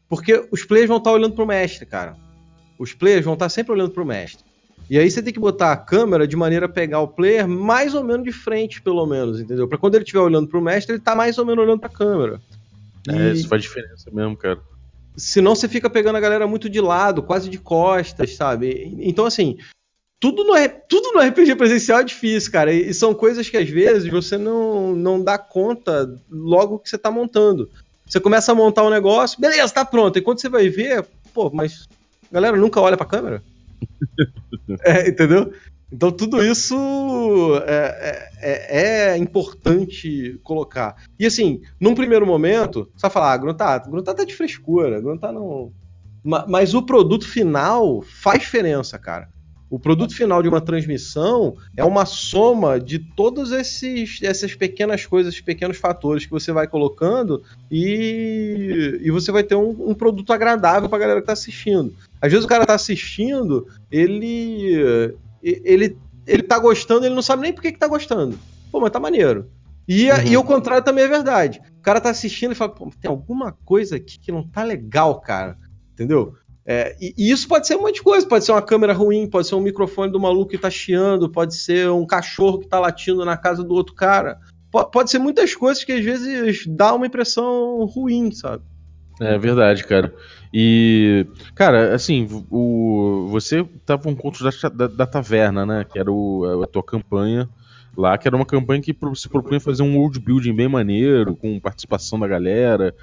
[0.09, 2.15] Porque os players vão estar olhando pro mestre, cara.
[2.79, 4.45] Os players vão estar sempre olhando pro mestre.
[4.89, 7.93] E aí você tem que botar a câmera de maneira a pegar o player mais
[7.93, 9.67] ou menos de frente, pelo menos, entendeu?
[9.67, 12.39] Pra quando ele estiver olhando pro mestre, ele tá mais ou menos olhando pra câmera.
[13.09, 14.61] É, E- isso faz diferença mesmo, cara.
[15.17, 18.95] Senão você fica pegando a galera muito de lado, quase de costas, sabe?
[18.99, 19.57] Então, assim,
[20.19, 20.53] tudo no,
[20.87, 22.71] tudo no RPG presencial é difícil, cara.
[22.71, 26.97] E, e são coisas que às vezes você não, não dá conta logo que você
[26.97, 27.69] tá montando.
[28.05, 30.17] Você começa a montar um negócio, beleza, tá pronto.
[30.17, 31.87] E quando você vai ver, pô, mas
[32.31, 33.43] a galera nunca olha pra câmera.
[34.81, 35.53] É, entendeu?
[35.91, 36.75] Então tudo isso
[37.65, 40.95] é, é- é- é importante colocar.
[41.19, 45.31] E assim, num primeiro momento, você vai falar, ah, Gruntar, Gruntar tá de frescura, Gruntar
[45.31, 45.71] não.
[46.23, 49.29] Ma- Mas o produto final faz diferença, cara.
[49.69, 55.75] O produto final de uma transmissão é uma soma de todas essas pequenas coisas, pequenos
[55.77, 60.97] fatores que você vai colocando e, e você vai ter um, um produto agradável pra
[60.99, 61.93] galera que tá assistindo.
[62.21, 67.53] Às vezes o cara tá assistindo, ele ele ele tá gostando, ele não sabe nem
[67.53, 68.37] por que, que tá gostando.
[68.71, 69.49] Pô, mas tá maneiro.
[69.87, 70.17] E, Uhum.
[70.27, 71.61] e o contrário também é verdade.
[71.79, 75.21] O cara tá assistindo e fala, pô, tem alguma coisa aqui que não tá legal,
[75.21, 75.57] cara.
[75.93, 76.33] Entendeu?
[76.65, 78.27] É, e, e isso pode ser um monte de coisa.
[78.27, 81.55] Pode ser uma câmera ruim, pode ser um microfone do maluco que tá chiando, pode
[81.55, 84.37] ser um cachorro que tá latindo na casa do outro cara.
[84.69, 88.65] Po- Pode ser muitas coisas que às vezes dá uma impressão ruim, sabe?
[89.19, 90.13] É verdade, cara.
[90.53, 91.25] E,
[91.55, 95.83] cara, assim, o, você tava com contos da, da, da taverna, né?
[95.83, 97.49] Que era o, a tua campanha
[97.97, 101.59] lá, que era uma campanha que se propunha fazer um world building bem maneiro, com
[101.59, 102.93] participação da galera.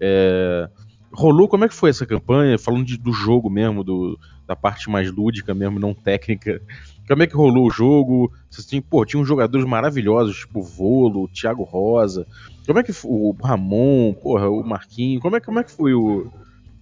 [0.00, 0.68] É,
[1.12, 2.58] rolou, como é que foi essa campanha?
[2.58, 6.60] Falando de- do jogo mesmo, do, da parte mais lúdica mesmo, não técnica.
[7.06, 8.32] Como é que rolou o jogo?
[8.50, 12.26] Você tinha, pô, tinha uns jogadores maravilhosos, tipo Volo, Thiago Rosa.
[12.66, 15.20] Como é que foi o Ramon, porra, o Marquinhos?
[15.20, 16.30] Como é, como é que foi o,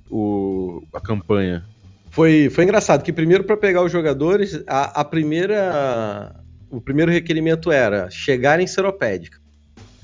[0.08, 1.64] o, a campanha?
[2.10, 6.36] Foi, foi engraçado que primeiro para pegar os jogadores, a, a, primeira
[6.70, 9.40] o primeiro requerimento era chegar em Seropédica.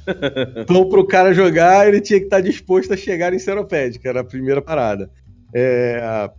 [0.57, 4.21] então para o cara jogar, ele tinha que estar disposto a chegar em Seropédica, era
[4.21, 5.11] a primeira parada.
[5.55, 6.31] É,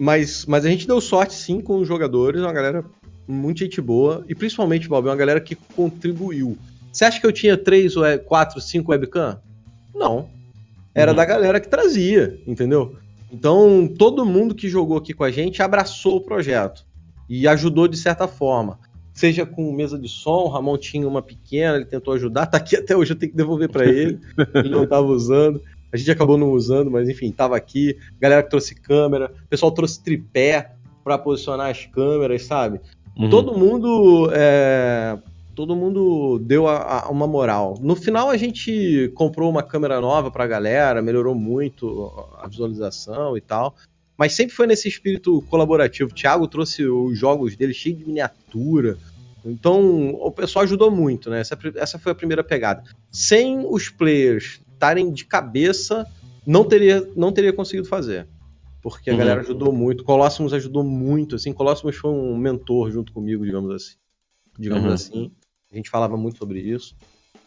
[0.00, 2.82] mas, mas a gente deu sorte sim com os jogadores, uma galera
[3.28, 6.56] muito gente boa, e principalmente, Bob, uma galera que contribuiu.
[6.90, 7.92] Você acha que eu tinha três,
[8.24, 9.38] quatro, cinco webcam?
[9.94, 10.26] Não.
[10.94, 11.16] Era uhum.
[11.18, 12.96] da galera que trazia, entendeu?
[13.30, 16.82] Então, todo mundo que jogou aqui com a gente abraçou o projeto
[17.28, 18.78] e ajudou de certa forma.
[19.12, 22.74] Seja com mesa de som, o Ramon tinha uma pequena, ele tentou ajudar, tá aqui
[22.74, 24.18] até hoje, eu tenho que devolver para ele,
[24.54, 25.60] ele não estava usando.
[25.92, 27.96] A gente acabou não usando, mas enfim, tava aqui.
[28.20, 30.72] Galera que trouxe câmera, o pessoal trouxe tripé
[31.02, 32.80] para posicionar as câmeras, sabe?
[33.16, 33.28] Uhum.
[33.28, 35.18] Todo mundo é,
[35.54, 37.74] todo mundo deu a, a uma moral.
[37.80, 43.36] No final a gente comprou uma câmera nova para a galera, melhorou muito a visualização
[43.36, 43.74] e tal.
[44.16, 46.10] Mas sempre foi nesse espírito colaborativo.
[46.10, 48.98] O Thiago trouxe os jogos dele cheio de miniatura.
[49.44, 51.40] Então o pessoal ajudou muito, né?
[51.40, 52.82] Essa, essa foi a primeira pegada.
[53.10, 56.06] Sem os players estarem de cabeça,
[56.46, 58.26] não teria, não teria conseguido fazer.
[58.82, 59.18] Porque a uhum.
[59.18, 60.02] galera ajudou muito.
[60.02, 61.52] Colossus ajudou muito, assim.
[61.52, 63.96] Colossus foi um mentor junto comigo, digamos assim.
[64.58, 64.92] Digamos uhum.
[64.94, 65.32] assim.
[65.70, 66.96] A gente falava muito sobre isso.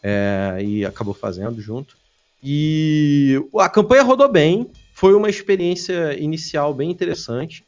[0.03, 1.97] É, e acabou fazendo junto.
[2.43, 4.69] E a campanha rodou bem.
[4.93, 7.63] Foi uma experiência inicial bem interessante.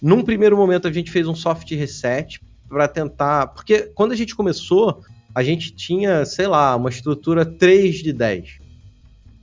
[0.00, 3.48] Num primeiro momento, a gente fez um soft reset para tentar.
[3.48, 5.02] Porque quando a gente começou,
[5.34, 8.67] a gente tinha, sei lá, uma estrutura 3 de 10.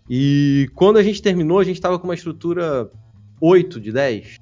[0.10, 2.89] E quando a gente terminou, a gente estava com uma estrutura
[3.41, 4.38] 8 de 10.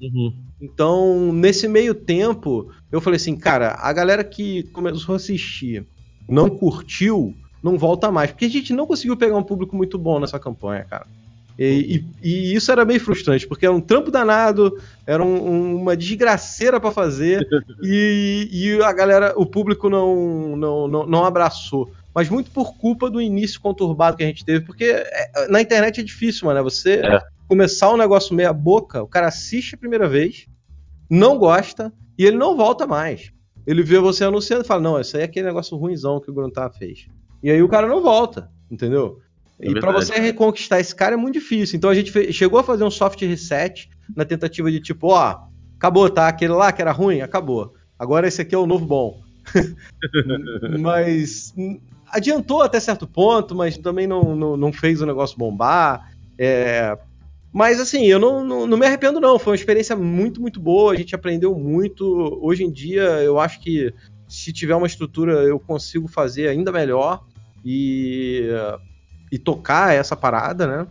[0.00, 0.34] Uhum.
[0.60, 5.86] Então, nesse meio tempo, eu falei assim, cara, a galera que começou a assistir
[6.28, 8.30] não curtiu, não volta mais.
[8.30, 11.06] Porque a gente não conseguiu pegar um público muito bom nessa campanha, cara.
[11.58, 14.76] E, e, e isso era meio frustrante, porque era um trampo danado,
[15.06, 17.46] era um, um, uma desgraceira para fazer,
[17.80, 23.10] e, e, a galera, o público não, não, não, não abraçou mas muito por culpa
[23.10, 26.62] do início conturbado que a gente teve, porque é, na internet é difícil, mano, né?
[26.62, 27.20] Você é.
[27.48, 30.46] começar um negócio meia boca, o cara assiste a primeira vez,
[31.10, 33.32] não gosta e ele não volta mais.
[33.66, 36.34] Ele vê você anunciando e fala: Não, isso aí é aquele negócio ruimzão que o
[36.34, 37.06] Gruntar fez.
[37.42, 39.20] E aí o cara não volta, entendeu?
[39.60, 41.76] É e para você reconquistar esse cara é muito difícil.
[41.76, 45.46] Então a gente fez, chegou a fazer um soft reset na tentativa de tipo, ó,
[45.76, 46.28] acabou, tá?
[46.28, 47.74] Aquele lá que era ruim, acabou.
[47.98, 49.22] Agora esse aqui é o novo bom.
[50.80, 51.54] Mas
[52.10, 56.12] adiantou até certo ponto, mas também não, não, não fez o negócio bombar.
[56.38, 56.96] É,
[57.52, 59.38] mas assim, eu não, não, não, me arrependo, não.
[59.38, 60.92] Foi uma experiência muito, muito boa.
[60.92, 62.04] A gente aprendeu muito.
[62.42, 63.92] Hoje em dia, eu acho que
[64.28, 67.24] se tiver uma estrutura, eu consigo fazer ainda melhor
[67.64, 68.48] e,
[69.30, 70.86] e tocar essa parada, né?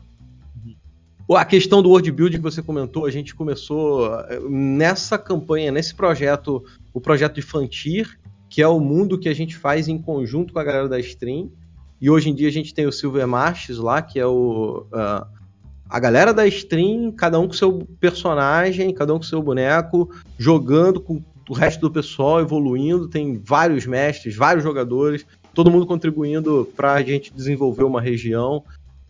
[1.29, 4.09] A questão do world building que você comentou, a gente começou
[4.49, 8.19] nessa campanha, nesse projeto, o projeto de Fantir,
[8.53, 11.49] que é o mundo que a gente faz em conjunto com a galera da stream.
[11.99, 15.25] E hoje em dia a gente tem o Silver Marches lá, que é o uh,
[15.89, 21.01] a galera da stream, cada um com seu personagem, cada um com seu boneco, jogando
[21.01, 23.07] com o resto do pessoal, evoluindo.
[23.07, 28.63] Tem vários mestres, vários jogadores, todo mundo contribuindo para a gente desenvolver uma região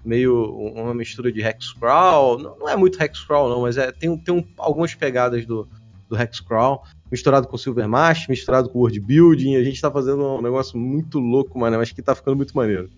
[0.06, 2.40] meio uma mistura de hexcrawl.
[2.40, 5.68] Não, não é muito hexcrawl não, mas é, tem, tem um, algumas pegadas do,
[6.14, 9.56] do hexcrawl misturado com Silvermash, misturado com World Building.
[9.56, 12.90] A gente tá fazendo um negócio muito louco, mano, mas que tá ficando muito maneiro.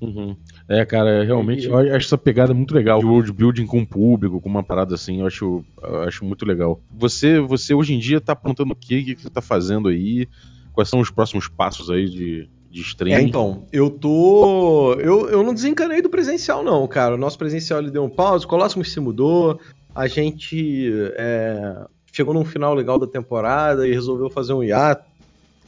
[0.00, 0.34] Uhum.
[0.66, 2.98] É, cara, realmente eu acho essa pegada muito legal.
[2.98, 6.46] De world building com o público, com uma parada assim, eu acho, eu acho muito
[6.46, 6.80] legal.
[6.90, 10.26] Você, você hoje em dia tá apontando o que, o que você tá fazendo aí?
[10.72, 13.12] Quais são os próximos passos aí de, de?
[13.12, 14.94] É, então, eu tô.
[14.94, 17.14] Eu, eu não desencanei do presencial, não, cara.
[17.14, 19.60] O nosso presencial ele deu um pause, o Colossus se mudou,
[19.94, 20.90] a gente.
[21.16, 25.04] É chegou num final legal da temporada e resolveu fazer um hiato.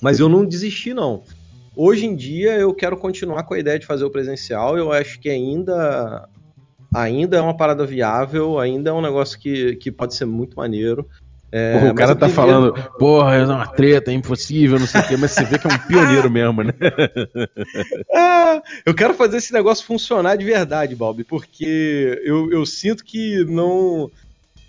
[0.00, 1.22] Mas eu não desisti, não.
[1.74, 4.76] Hoje em dia eu quero continuar com a ideia de fazer o presencial.
[4.76, 6.28] Eu acho que ainda,
[6.94, 11.08] ainda é uma parada viável, ainda é um negócio que, que pode ser muito maneiro.
[11.56, 15.16] É, o cara tá falando, porra, é uma treta, é impossível, não sei o quê,
[15.16, 16.72] mas você vê que é um pioneiro mesmo, né?
[18.12, 23.44] é, eu quero fazer esse negócio funcionar de verdade, Balbi, porque eu, eu sinto que
[23.44, 24.10] não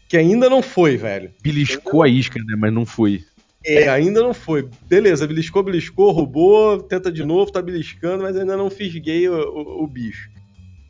[0.07, 1.31] que ainda não foi, velho.
[1.41, 2.55] Beliscou a isca, né?
[2.57, 3.23] Mas não foi.
[3.65, 4.69] É, ainda não foi.
[4.87, 9.83] Beleza, beliscou, beliscou, roubou, tenta de novo, tá beliscando, mas ainda não fisguei o, o,
[9.83, 10.29] o bicho.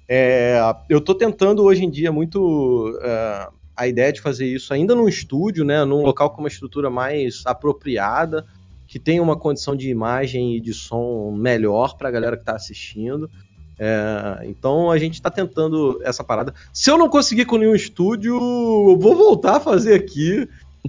[0.08, 4.94] É, eu tô tentando hoje em dia muito uh, a ideia de fazer isso ainda
[4.94, 8.46] num estúdio, né, num local com uma estrutura mais apropriada,
[8.88, 12.56] que tenha uma condição de imagem e de som melhor para a galera que está
[12.56, 13.30] assistindo.
[13.78, 16.54] É, então a gente está tentando essa parada.
[16.72, 20.48] Se eu não conseguir com nenhum estúdio, eu vou voltar a fazer aqui,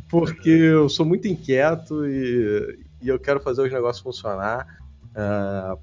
[0.08, 4.66] porque eu sou muito inquieto e, e eu quero fazer os negócios funcionar.
[5.14, 5.76] É,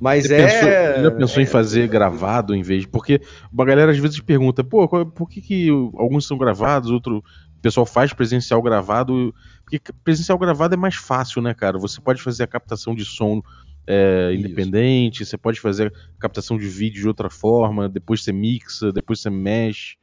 [0.00, 0.46] mas Você é.
[0.92, 2.88] pensou- já pensou em fazer gravado em vez de.
[2.88, 3.20] Porque
[3.58, 7.18] a galera às vezes pergunta, pô, por que, que alguns são gravados, outro.
[7.58, 9.34] O pessoal faz presencial gravado.
[9.64, 11.78] Porque presencial gravado é mais fácil, né, cara?
[11.78, 13.42] Você pode fazer a captação de som
[13.86, 19.20] é, independente, você pode fazer captação de vídeo de outra forma, depois você mixa, depois
[19.20, 19.96] você mexe.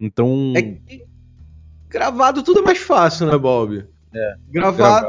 [0.00, 0.52] Então.
[0.56, 1.06] É que
[1.88, 3.84] gravado tudo é mais fácil, né, Bob?
[4.14, 5.08] É, Gravado,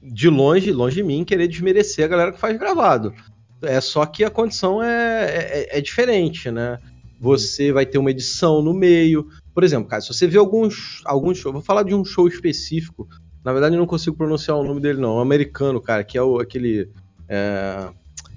[0.00, 3.14] de longe, longe de mim, querer desmerecer a galera que faz gravado.
[3.62, 6.78] É só que a condição é, é, é diferente, né?
[7.20, 9.28] Você vai ter uma edição no meio.
[9.54, 13.08] Por exemplo, cara, se você vê alguns, alguns shows, vou falar de um show específico.
[13.44, 15.10] Na verdade, eu não consigo pronunciar o nome dele, não.
[15.10, 16.88] É um americano, cara, que é o, aquele.
[17.28, 17.88] É,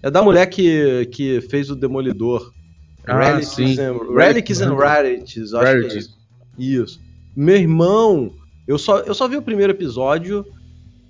[0.04, 2.52] é da mulher que, que fez o Demolidor.
[3.06, 3.80] Ah, Relics, sim.
[3.80, 5.94] and, Relics and Rarities, acho que é Rarities.
[6.06, 6.18] isso.
[6.58, 7.02] Isso.
[7.36, 8.34] Meu irmão,
[8.68, 10.46] eu só, eu só vi o primeiro episódio,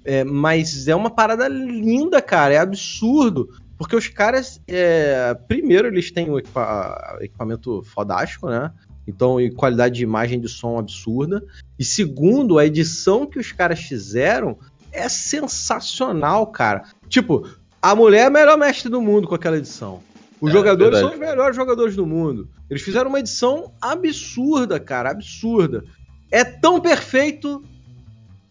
[0.05, 2.53] é, mas é uma parada linda, cara.
[2.53, 3.49] É absurdo.
[3.79, 8.71] Porque os caras, é, primeiro, eles têm um equipa- equipamento fodástico, né?
[9.07, 11.41] Então, e qualidade de imagem de som absurda.
[11.79, 14.57] E segundo, a edição que os caras fizeram
[14.91, 16.83] é sensacional, cara.
[17.07, 17.47] Tipo,
[17.81, 20.01] a mulher é a melhor mestre do mundo com aquela edição.
[20.41, 21.03] Os É, jogadores verdade.
[21.05, 22.49] são os melhores jogadores do mundo.
[22.69, 25.83] Eles fizeram uma edição absurda, cara, absurda.
[26.29, 27.63] É tão perfeito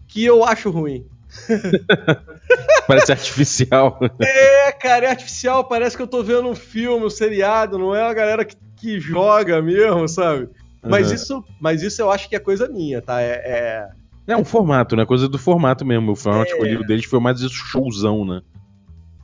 [0.09, 1.07] que eu acho ruim.
[2.87, 3.99] Parece artificial.
[4.21, 8.03] É, cara, é artificial, parece que eu tô vendo um filme, um seriado, não é
[8.03, 10.49] a galera que, que joga mesmo, sabe?
[10.83, 11.15] Mas, Uhum.
[11.15, 13.21] isso, mas isso eu acho que é coisa minha, tá?
[13.21, 13.89] É, é-
[14.29, 15.05] É um formato, né?
[15.07, 16.13] Coisa do formato mesmo.
[16.13, 16.53] O formato É.
[16.53, 18.41] escolhido deles foi mais esse showzão, né?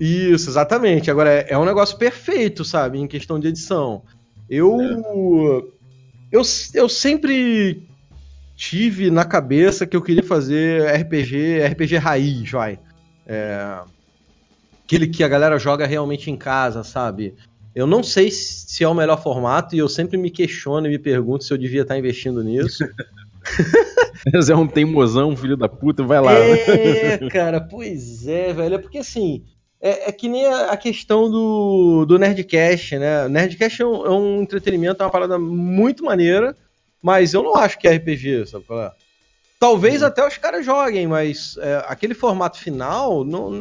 [0.01, 1.11] Isso, exatamente.
[1.11, 2.99] Agora, é, é um negócio perfeito, sabe?
[2.99, 4.03] Em questão de edição.
[4.49, 4.79] Eu.
[6.31, 6.43] Eu,
[6.75, 7.87] eu sempre
[8.57, 12.79] tive na cabeça que eu queria fazer RPG, RPG raiz, vai.
[13.27, 13.79] É,
[14.85, 17.35] aquele que a galera joga realmente em casa, sabe?
[17.75, 20.99] Eu não sei se é o melhor formato e eu sempre me questiono e me
[20.99, 22.85] pergunto se eu devia estar investindo nisso.
[24.43, 26.33] Zé é um teimosão, filho da puta, vai lá.
[26.33, 28.75] É, cara, pois é, velho.
[28.75, 29.45] É porque assim.
[29.81, 33.29] É, é que nem a, questão do, do Nerdcast, né?
[33.29, 36.57] Nerdcast é um, é um entretenimento, é uma parada muito maneira,
[37.03, 38.93] mas eu não acho que é RPG, sabe qual é?
[39.59, 43.53] Talvez até os caras joguem, mas é, aquele formato final, não,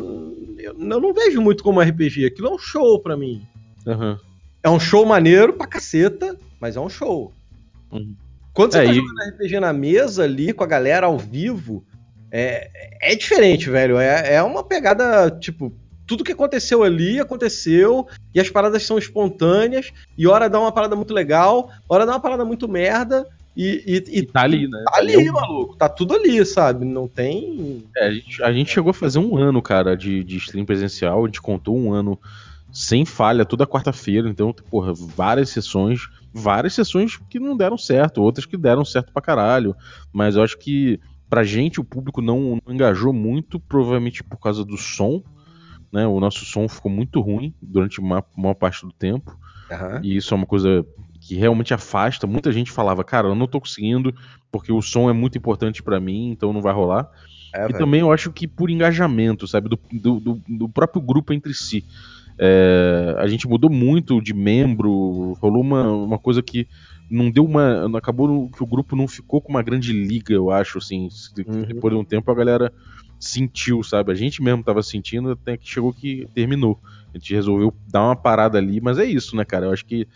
[0.59, 2.25] eu, eu não vejo muito como RPG.
[2.25, 3.41] Aquilo é um show pra mim.
[3.87, 4.17] Aham.
[4.63, 7.33] É um show maneiro pra caceta, mas é um show.
[7.91, 8.13] Uhum.
[8.53, 11.83] Quando você É, tá e- jogando RPG na mesa ali, com a galera ao vivo,
[12.31, 12.69] é,
[13.01, 13.97] é diferente, velho.
[13.97, 15.73] É, é uma pegada, tipo,
[16.05, 20.95] tudo que aconteceu ali, aconteceu, e as paradas são espontâneas, e hora dá uma parada
[20.95, 24.83] muito legal, hora dá uma parada muito merda, e, e, e E tá ali, né?
[24.85, 25.75] tá ali, É um- maluco.
[25.77, 26.85] Tá tudo ali, sabe?
[26.85, 27.83] Não tem.
[27.97, 31.23] É, a, gente, a gente chegou a fazer um ano, cara, de, de stream presencial.
[31.23, 32.17] A gente contou um ano
[32.71, 34.29] sem falha, toda quarta-feira.
[34.29, 36.01] Então, porra, várias sessões.
[36.33, 39.75] Várias sessões que não deram certo, outras que deram certo pra caralho.
[40.13, 44.63] Mas eu acho que pra gente o público não, não engajou muito, provavelmente por causa
[44.63, 45.21] do som.
[45.91, 46.07] Né?
[46.07, 49.37] O nosso som ficou muito ruim durante uma maior parte do tempo.
[50.03, 50.85] E isso é uma coisa
[51.19, 52.25] que realmente afasta.
[52.25, 54.13] Muita gente falava, cara, eu não tô conseguindo,
[54.51, 57.09] porque o som é muito importante pra mim, então não vai rolar.
[57.53, 57.77] É, e velho.
[57.77, 61.85] também eu acho que por engajamento, sabe, do, do, do- do próprio grupo entre si.
[62.43, 66.67] É, a gente mudou muito de membro, rolou uma, uma coisa que
[67.07, 67.95] não deu uma.
[67.95, 71.07] Acabou que o grupo não ficou com uma grande liga, eu acho, assim.
[71.45, 71.61] Uhum.
[71.61, 72.73] Depois de um tempo a galera
[73.19, 74.11] sentiu, sabe?
[74.11, 76.79] A gente mesmo tava sentindo até que chegou que terminou.
[77.13, 79.67] A gente resolveu dar uma parada ali, mas é isso, né, cara?
[79.67, 80.07] Eu acho que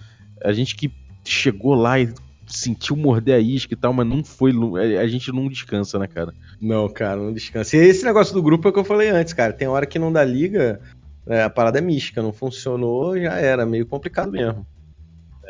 [0.44, 0.92] a gente que
[1.24, 2.12] chegou lá e
[2.48, 4.52] sentiu morder a isca e tal, mas não foi.
[4.52, 6.34] A a gente não descansa, né, cara?
[6.60, 7.78] Não, cara, não descansa.
[7.78, 9.54] E esse negócio do grupo é o que eu falei antes, cara.
[9.54, 10.82] Tem hora que não dá liga,
[11.28, 14.66] é, a parada é mística, não funcionou, já era, meio complicado mesmo.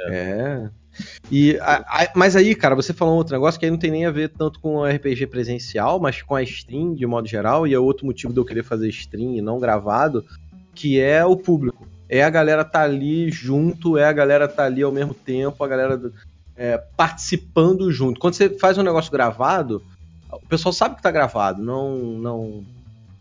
[0.08, 0.70] É.
[1.30, 3.92] E, a- a- mas aí, cara, você falou um outro negócio que aí não tem
[3.92, 7.68] nem a ver tanto com o RPG presencial, mas com a stream de modo geral,
[7.68, 10.24] e é outro motivo de eu querer fazer stream e não gravado,
[10.74, 11.86] que é o público.
[12.08, 15.68] É a galera tá ali junto, é a galera tá ali ao mesmo tempo, a
[15.68, 16.00] galera
[16.56, 18.20] é, participando junto.
[18.20, 19.84] Quando você faz um negócio gravado,
[20.32, 22.64] o pessoal sabe que tá gravado, não não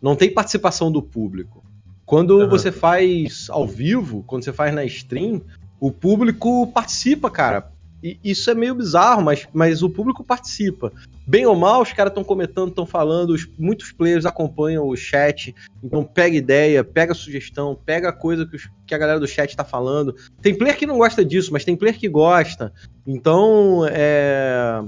[0.03, 1.64] não tem participação do público.
[2.07, 2.49] Quando Aham.
[2.49, 5.41] você faz ao vivo, quando você faz na stream,
[5.81, 7.73] o público participa, cara.
[8.03, 10.93] E isso é meio bizarro, mas, mas o público participa.
[11.27, 15.55] Bem ou mal, os caras estão comentando, estão falando, os, muitos players acompanham o chat,
[15.83, 19.65] então pega ideia, pega sugestão, pega coisa que, os, que a galera do chat está
[19.65, 20.15] falando.
[20.43, 22.75] Tem player que não gosta disso, mas tem player que gosta.
[23.07, 24.83] Então, é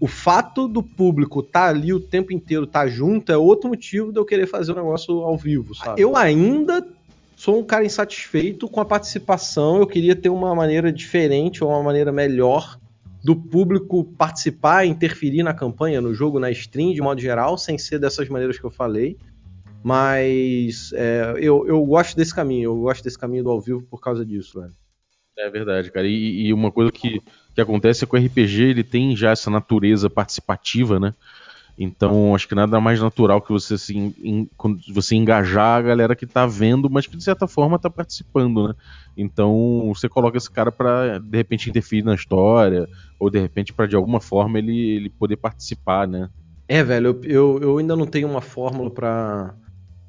[0.00, 3.68] o fato do público estar tá ali o tempo inteiro, estar tá junto, é outro
[3.68, 6.00] motivo de eu querer fazer o negócio ao vivo, sabe?
[6.00, 6.86] Eu ainda
[7.36, 11.82] sou um cara insatisfeito com a participação, eu queria ter uma maneira diferente ou uma
[11.82, 12.78] maneira melhor
[13.22, 17.98] do público participar, interferir na campanha, no jogo, na stream, de modo geral, sem ser
[17.98, 19.16] dessas maneiras que eu falei.
[19.82, 24.00] Mas é, eu, eu gosto desse caminho, eu gosto desse caminho do ao vivo por
[24.00, 24.74] causa disso, velho.
[25.36, 26.06] É verdade, cara.
[26.06, 27.20] E, e uma coisa que
[27.58, 31.12] que acontece é que o RPG ele tem já essa natureza participativa, né?
[31.76, 34.14] Então, acho que nada mais natural que você se
[34.92, 38.74] você engajar a galera que tá vendo, mas que de certa forma tá participando, né?
[39.16, 42.88] Então, você coloca esse cara para de repente interferir na história,
[43.18, 46.28] ou de repente para de alguma forma ele, ele poder participar, né?
[46.68, 49.54] É, velho, eu, eu, eu ainda não tenho uma fórmula para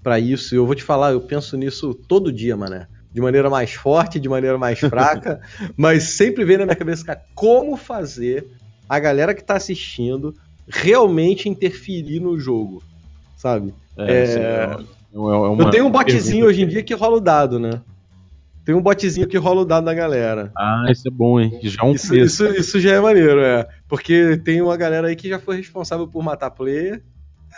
[0.03, 0.55] para isso.
[0.55, 4.29] Eu vou te falar, eu penso nisso todo dia, mané de maneira mais forte, de
[4.29, 5.41] maneira mais fraca,
[5.75, 8.47] mas sempre vem na minha cabeça, cara, como fazer
[8.87, 10.35] a galera que está assistindo
[10.67, 12.83] realmente interferir no jogo,
[13.35, 13.73] sabe?
[13.97, 14.99] É, é...
[15.11, 15.63] É, é uma...
[15.63, 17.81] Eu tenho um botzinho hoje em dia que rola o dado, né?
[18.63, 20.51] Tem um botzinho que rola o dado da galera.
[20.55, 21.59] Ah, isso é bom, hein?
[21.63, 23.67] Já é um isso, isso, isso, já é maneiro, é.
[23.87, 27.01] Porque tem uma galera aí que já foi responsável por matar player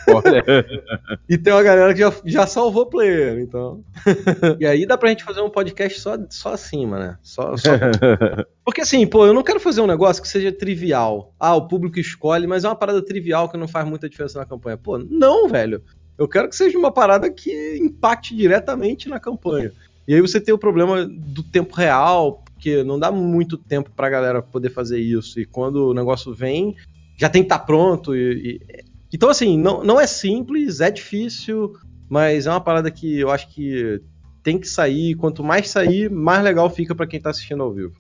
[1.30, 3.84] e tem uma galera que já, já salvou player, então.
[4.60, 7.18] e aí dá pra gente fazer um podcast só, só acima, né?
[7.22, 7.72] Só, só...
[8.66, 11.34] Porque assim, pô, eu não quero fazer um negócio que seja trivial.
[11.40, 14.46] Ah, o público escolhe, mas é uma parada trivial que não faz muita diferença na
[14.46, 14.78] campanha.
[14.78, 15.82] Pô, não, velho.
[16.18, 19.72] Eu quero que seja uma parada que impacte diretamente na campanha.
[20.08, 24.10] E aí você tem o problema do tempo real, porque não dá muito tempo pra
[24.10, 25.40] galera poder fazer isso.
[25.40, 26.76] E quando o negócio vem,
[27.18, 28.16] já tem que estar tá pronto.
[28.16, 31.74] E, e então, assim, não, não é simples, é difícil,
[32.10, 34.02] mas é uma parada que eu acho que
[34.44, 35.16] tem que sair.
[35.16, 37.94] Quanto mais sair, mais legal fica para quem tá assistindo ao vivo.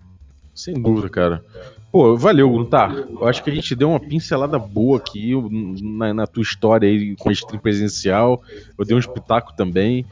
[0.53, 1.43] Sem dúvida, cara.
[1.91, 2.93] Pô, valeu, Gruntar.
[2.93, 5.33] Eu acho que a gente deu uma pincelada boa aqui
[5.81, 8.41] na, na tua história aí com a stream presencial.
[8.77, 10.05] Eu dei um espetáculo também.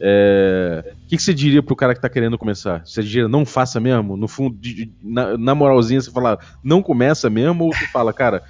[0.00, 0.94] É...
[1.04, 2.82] O que, que, você diria pro cara que tá querendo começar?
[2.84, 4.16] Você diria, não faça mesmo?
[4.16, 4.58] No fundo,
[5.02, 7.64] na, na, moralzinha, você fala, não começa mesmo?
[7.64, 8.42] Ou você fala, cara,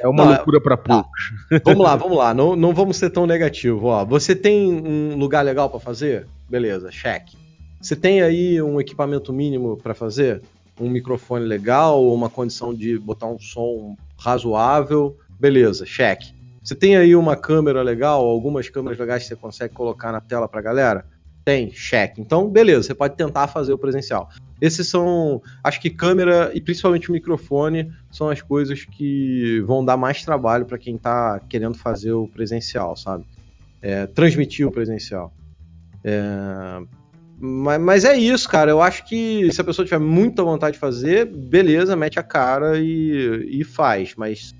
[0.00, 0.94] é uma não, loucura para tá.
[0.94, 1.32] poucos.
[1.64, 2.34] Vamos lá, vamos lá.
[2.34, 3.86] Não, não vamos ser tão negativo.
[3.86, 6.26] Ó, você tem um lugar legal para fazer?
[6.48, 7.36] Beleza, cheque.
[7.80, 10.42] Você tem aí um equipamento mínimo para fazer?
[10.80, 15.16] Um microfone legal, uma condição de botar um som razoável?
[15.38, 16.32] Beleza, cheque.
[16.62, 20.46] Você tem aí uma câmera legal, algumas câmeras legais que você consegue colocar na tela
[20.46, 21.04] para galera?
[21.44, 22.20] Tem, cheque.
[22.20, 24.28] Então, beleza, você pode tentar fazer o presencial.
[24.60, 29.96] Esses são, acho que câmera e principalmente o microfone são as coisas que vão dar
[29.96, 33.24] mais trabalho para quem está querendo fazer o presencial, sabe?
[33.80, 35.32] É, transmitir o presencial.
[36.04, 36.80] É,
[37.40, 38.70] mas, mas, é isso, cara.
[38.70, 42.78] Eu acho que se a pessoa tiver muita vontade de fazer, beleza, mete a cara
[42.78, 44.14] e, e faz.
[44.16, 44.54] Mas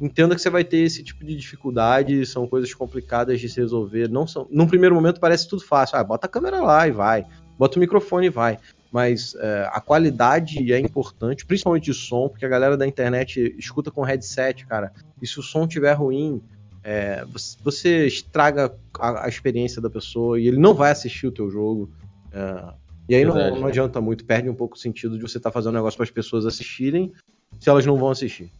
[0.00, 4.08] entenda que você vai ter esse tipo de dificuldade, são coisas complicadas de se resolver.
[4.08, 5.98] Não são, num primeiro momento parece tudo fácil.
[5.98, 7.26] Ah, bota a câmera lá e vai.
[7.58, 8.58] Bota o microfone e vai
[8.92, 13.90] mas é, a qualidade é importante, principalmente de som, porque a galera da internet escuta
[13.90, 14.92] com headset, cara.
[15.22, 16.42] E se o som tiver ruim,
[16.82, 17.24] é,
[17.62, 21.90] você, estraga a, a, experiência da pessoa e ele não vai assistir o teu jogo.
[22.32, 22.74] É,
[23.08, 25.54] e aí não, não, adianta muito, perde um pouco o sentido de você estar tá
[25.54, 27.12] fazendo um negócio para as pessoas assistirem
[27.60, 28.50] se elas não vão assistir.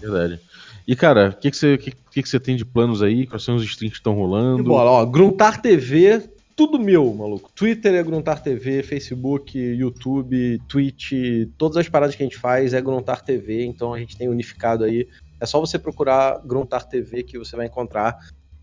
[0.00, 0.40] Verdade.
[0.86, 3.26] E, cara, o que, que, você, que, que, que tem de planos aí?
[3.26, 4.64] Quais são os streams que estão rolando?
[4.64, 6.28] bola, ó, Gruntar TV
[6.60, 7.50] tudo meu, maluco.
[7.54, 11.12] Twitter é Gruntar TV, Facebook, YouTube, Twitch,
[11.56, 14.84] todas as paradas que a gente faz é Gruntar TV, então a gente tem unificado
[14.84, 15.08] aí.
[15.40, 18.18] É só você procurar Gruntar TV que você vai encontrar.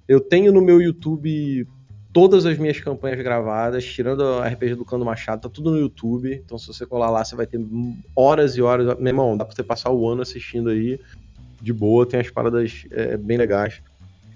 [0.07, 1.67] Eu tenho no meu YouTube
[2.13, 6.39] todas as minhas campanhas gravadas, tirando a RPG do Cando Machado, tá tudo no YouTube.
[6.45, 7.59] Então se você colar lá, você vai ter
[8.15, 8.95] horas e horas.
[8.99, 10.99] Meu irmão, dá pra você passar o ano assistindo aí
[11.61, 13.81] de boa, tem as paradas é, bem legais.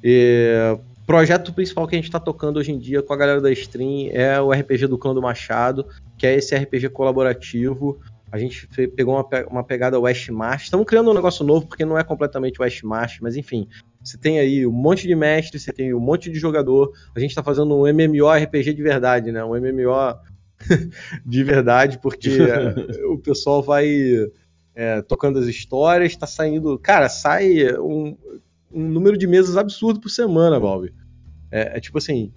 [0.03, 3.51] E, projeto principal que a gente está tocando hoje em dia com a galera da
[3.51, 5.86] stream é o RPG do Clã do Machado,
[6.17, 7.99] que é esse RPG colaborativo.
[8.32, 8.65] A gente
[8.95, 10.63] pegou uma, uma pegada West March.
[10.63, 13.67] Estamos criando um negócio novo, porque não é completamente West March, mas enfim.
[14.01, 16.93] Você tem aí um monte de mestre, você tem um monte de jogador.
[17.13, 19.43] A gente está fazendo um MMORPG de verdade, né?
[19.43, 20.15] Um MMO
[21.26, 22.38] de verdade, porque
[23.11, 23.86] o pessoal vai
[24.76, 26.78] é, tocando as histórias, está saindo.
[26.80, 28.17] Cara, sai um,
[28.72, 30.93] um número de mesas absurdo por semana, Valve.
[31.51, 32.32] É, é tipo assim,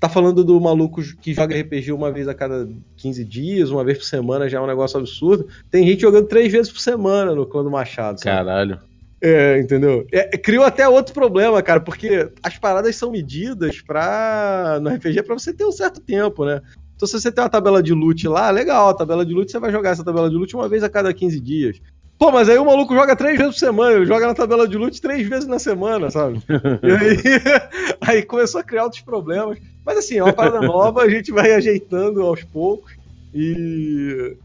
[0.00, 3.98] tá falando do maluco que joga RPG uma vez a cada 15 dias, uma vez
[3.98, 5.46] por semana, já é um negócio absurdo.
[5.70, 8.18] Tem gente jogando três vezes por semana no clã do Machado.
[8.18, 8.36] Sabe?
[8.36, 8.80] Caralho.
[9.22, 10.06] É, entendeu?
[10.10, 14.78] É, criou até outro problema, cara, porque as paradas são medidas pra.
[14.80, 16.62] No RPG pra você ter um certo tempo, né?
[17.00, 19.58] Então, se você tem uma tabela de loot lá, legal, a tabela de loot você
[19.58, 21.80] vai jogar essa tabela de loot uma vez a cada 15 dias.
[22.18, 24.76] Pô, mas aí o maluco joga três vezes por semana, ele joga na tabela de
[24.76, 26.42] loot três vezes na semana, sabe?
[26.82, 27.16] E aí,
[28.02, 29.56] aí começou a criar outros problemas.
[29.82, 32.92] Mas assim, é uma parada nova, a gente vai ajeitando aos poucos.
[33.34, 34.36] E.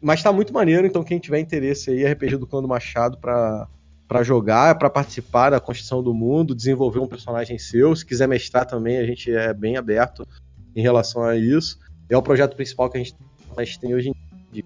[0.00, 3.68] Mas tá muito maneiro, então quem tiver interesse aí, RPG do Clã do Machado pra,
[4.08, 7.94] pra jogar, pra participar da construção do mundo, desenvolver um personagem seu.
[7.94, 10.26] Se quiser mestrar também, a gente é bem aberto
[10.74, 11.78] em relação a isso.
[12.08, 14.14] É o projeto principal que a gente tem hoje em
[14.52, 14.64] dia.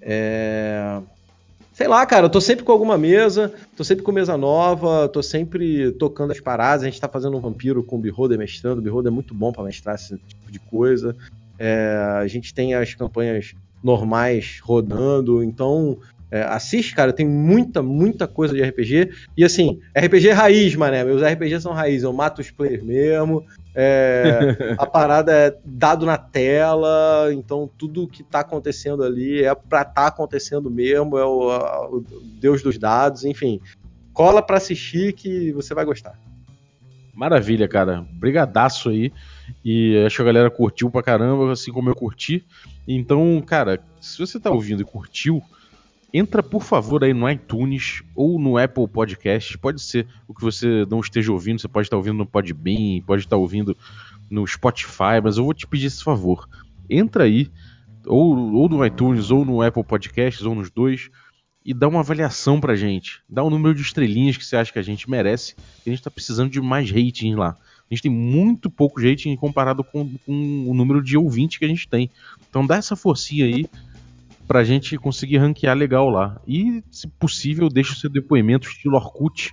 [0.00, 1.00] É...
[1.72, 5.22] Sei lá, cara, eu tô sempre com alguma mesa, tô sempre com mesa nova, tô
[5.22, 6.82] sempre tocando as paradas.
[6.82, 8.80] A gente tá fazendo um vampiro com o Beholder mestrando.
[8.80, 11.14] O Beholder é muito bom para mestrar esse tipo de coisa.
[11.56, 15.98] É, a gente tem as campanhas normais rodando, então
[16.30, 19.10] é, assiste, cara, tem muita, muita coisa de RPG.
[19.36, 21.02] E assim, RPG raiz, mané.
[21.02, 22.02] Meus RPG são raiz.
[22.02, 23.44] Eu mato os players mesmo.
[23.74, 29.84] É, a parada é dado na tela, então tudo que tá acontecendo ali é pra
[29.84, 32.04] tá acontecendo mesmo, é o, a, o
[32.40, 33.60] Deus dos dados, enfim.
[34.12, 36.18] Cola pra assistir que você vai gostar.
[37.14, 38.06] Maravilha, cara.
[38.12, 39.12] Brigadaço aí.
[39.64, 42.44] E acho que a galera curtiu pra caramba, assim como eu curti.
[42.86, 45.42] Então, cara, se você tá ouvindo e curtiu,
[46.12, 49.56] entra por favor aí no iTunes ou no Apple Podcast.
[49.58, 53.24] Pode ser o que você não esteja ouvindo, você pode estar ouvindo no Podbean, pode
[53.24, 53.76] estar ouvindo
[54.30, 56.48] no Spotify, mas eu vou te pedir esse favor.
[56.88, 57.50] Entra aí,
[58.06, 61.10] ou, ou no iTunes, ou no Apple Podcasts, ou nos dois,
[61.64, 63.20] e dá uma avaliação pra gente.
[63.28, 65.54] Dá o um número de estrelinhas que você acha que a gente merece.
[65.86, 67.56] a gente tá precisando de mais rating lá.
[67.90, 71.68] A gente tem muito pouco rating comparado com, com o número de ouvintes que a
[71.68, 72.10] gente tem.
[72.48, 73.66] Então dá essa forcinha aí
[74.48, 76.40] pra gente conseguir ranquear legal lá.
[76.46, 79.52] E, se possível, deixe o seu depoimento estilo Orkut,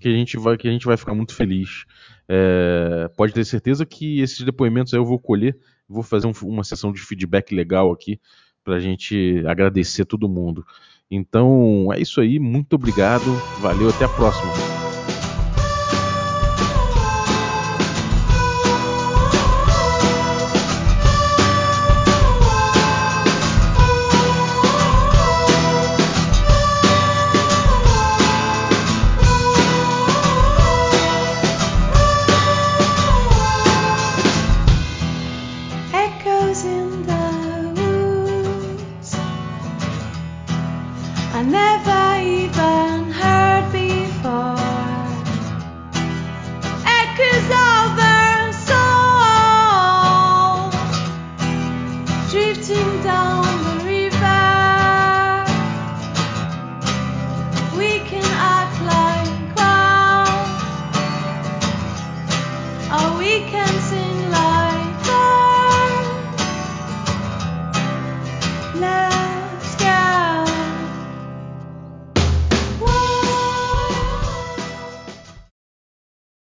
[0.00, 1.84] que a gente vai, que a gente vai ficar muito feliz.
[2.28, 5.58] É, pode ter certeza que esses depoimentos aí eu vou colher,
[5.88, 8.20] vou fazer um, uma sessão de feedback legal aqui
[8.64, 10.64] pra gente agradecer todo mundo.
[11.10, 14.71] Então é isso aí, muito obrigado, valeu, até a próxima.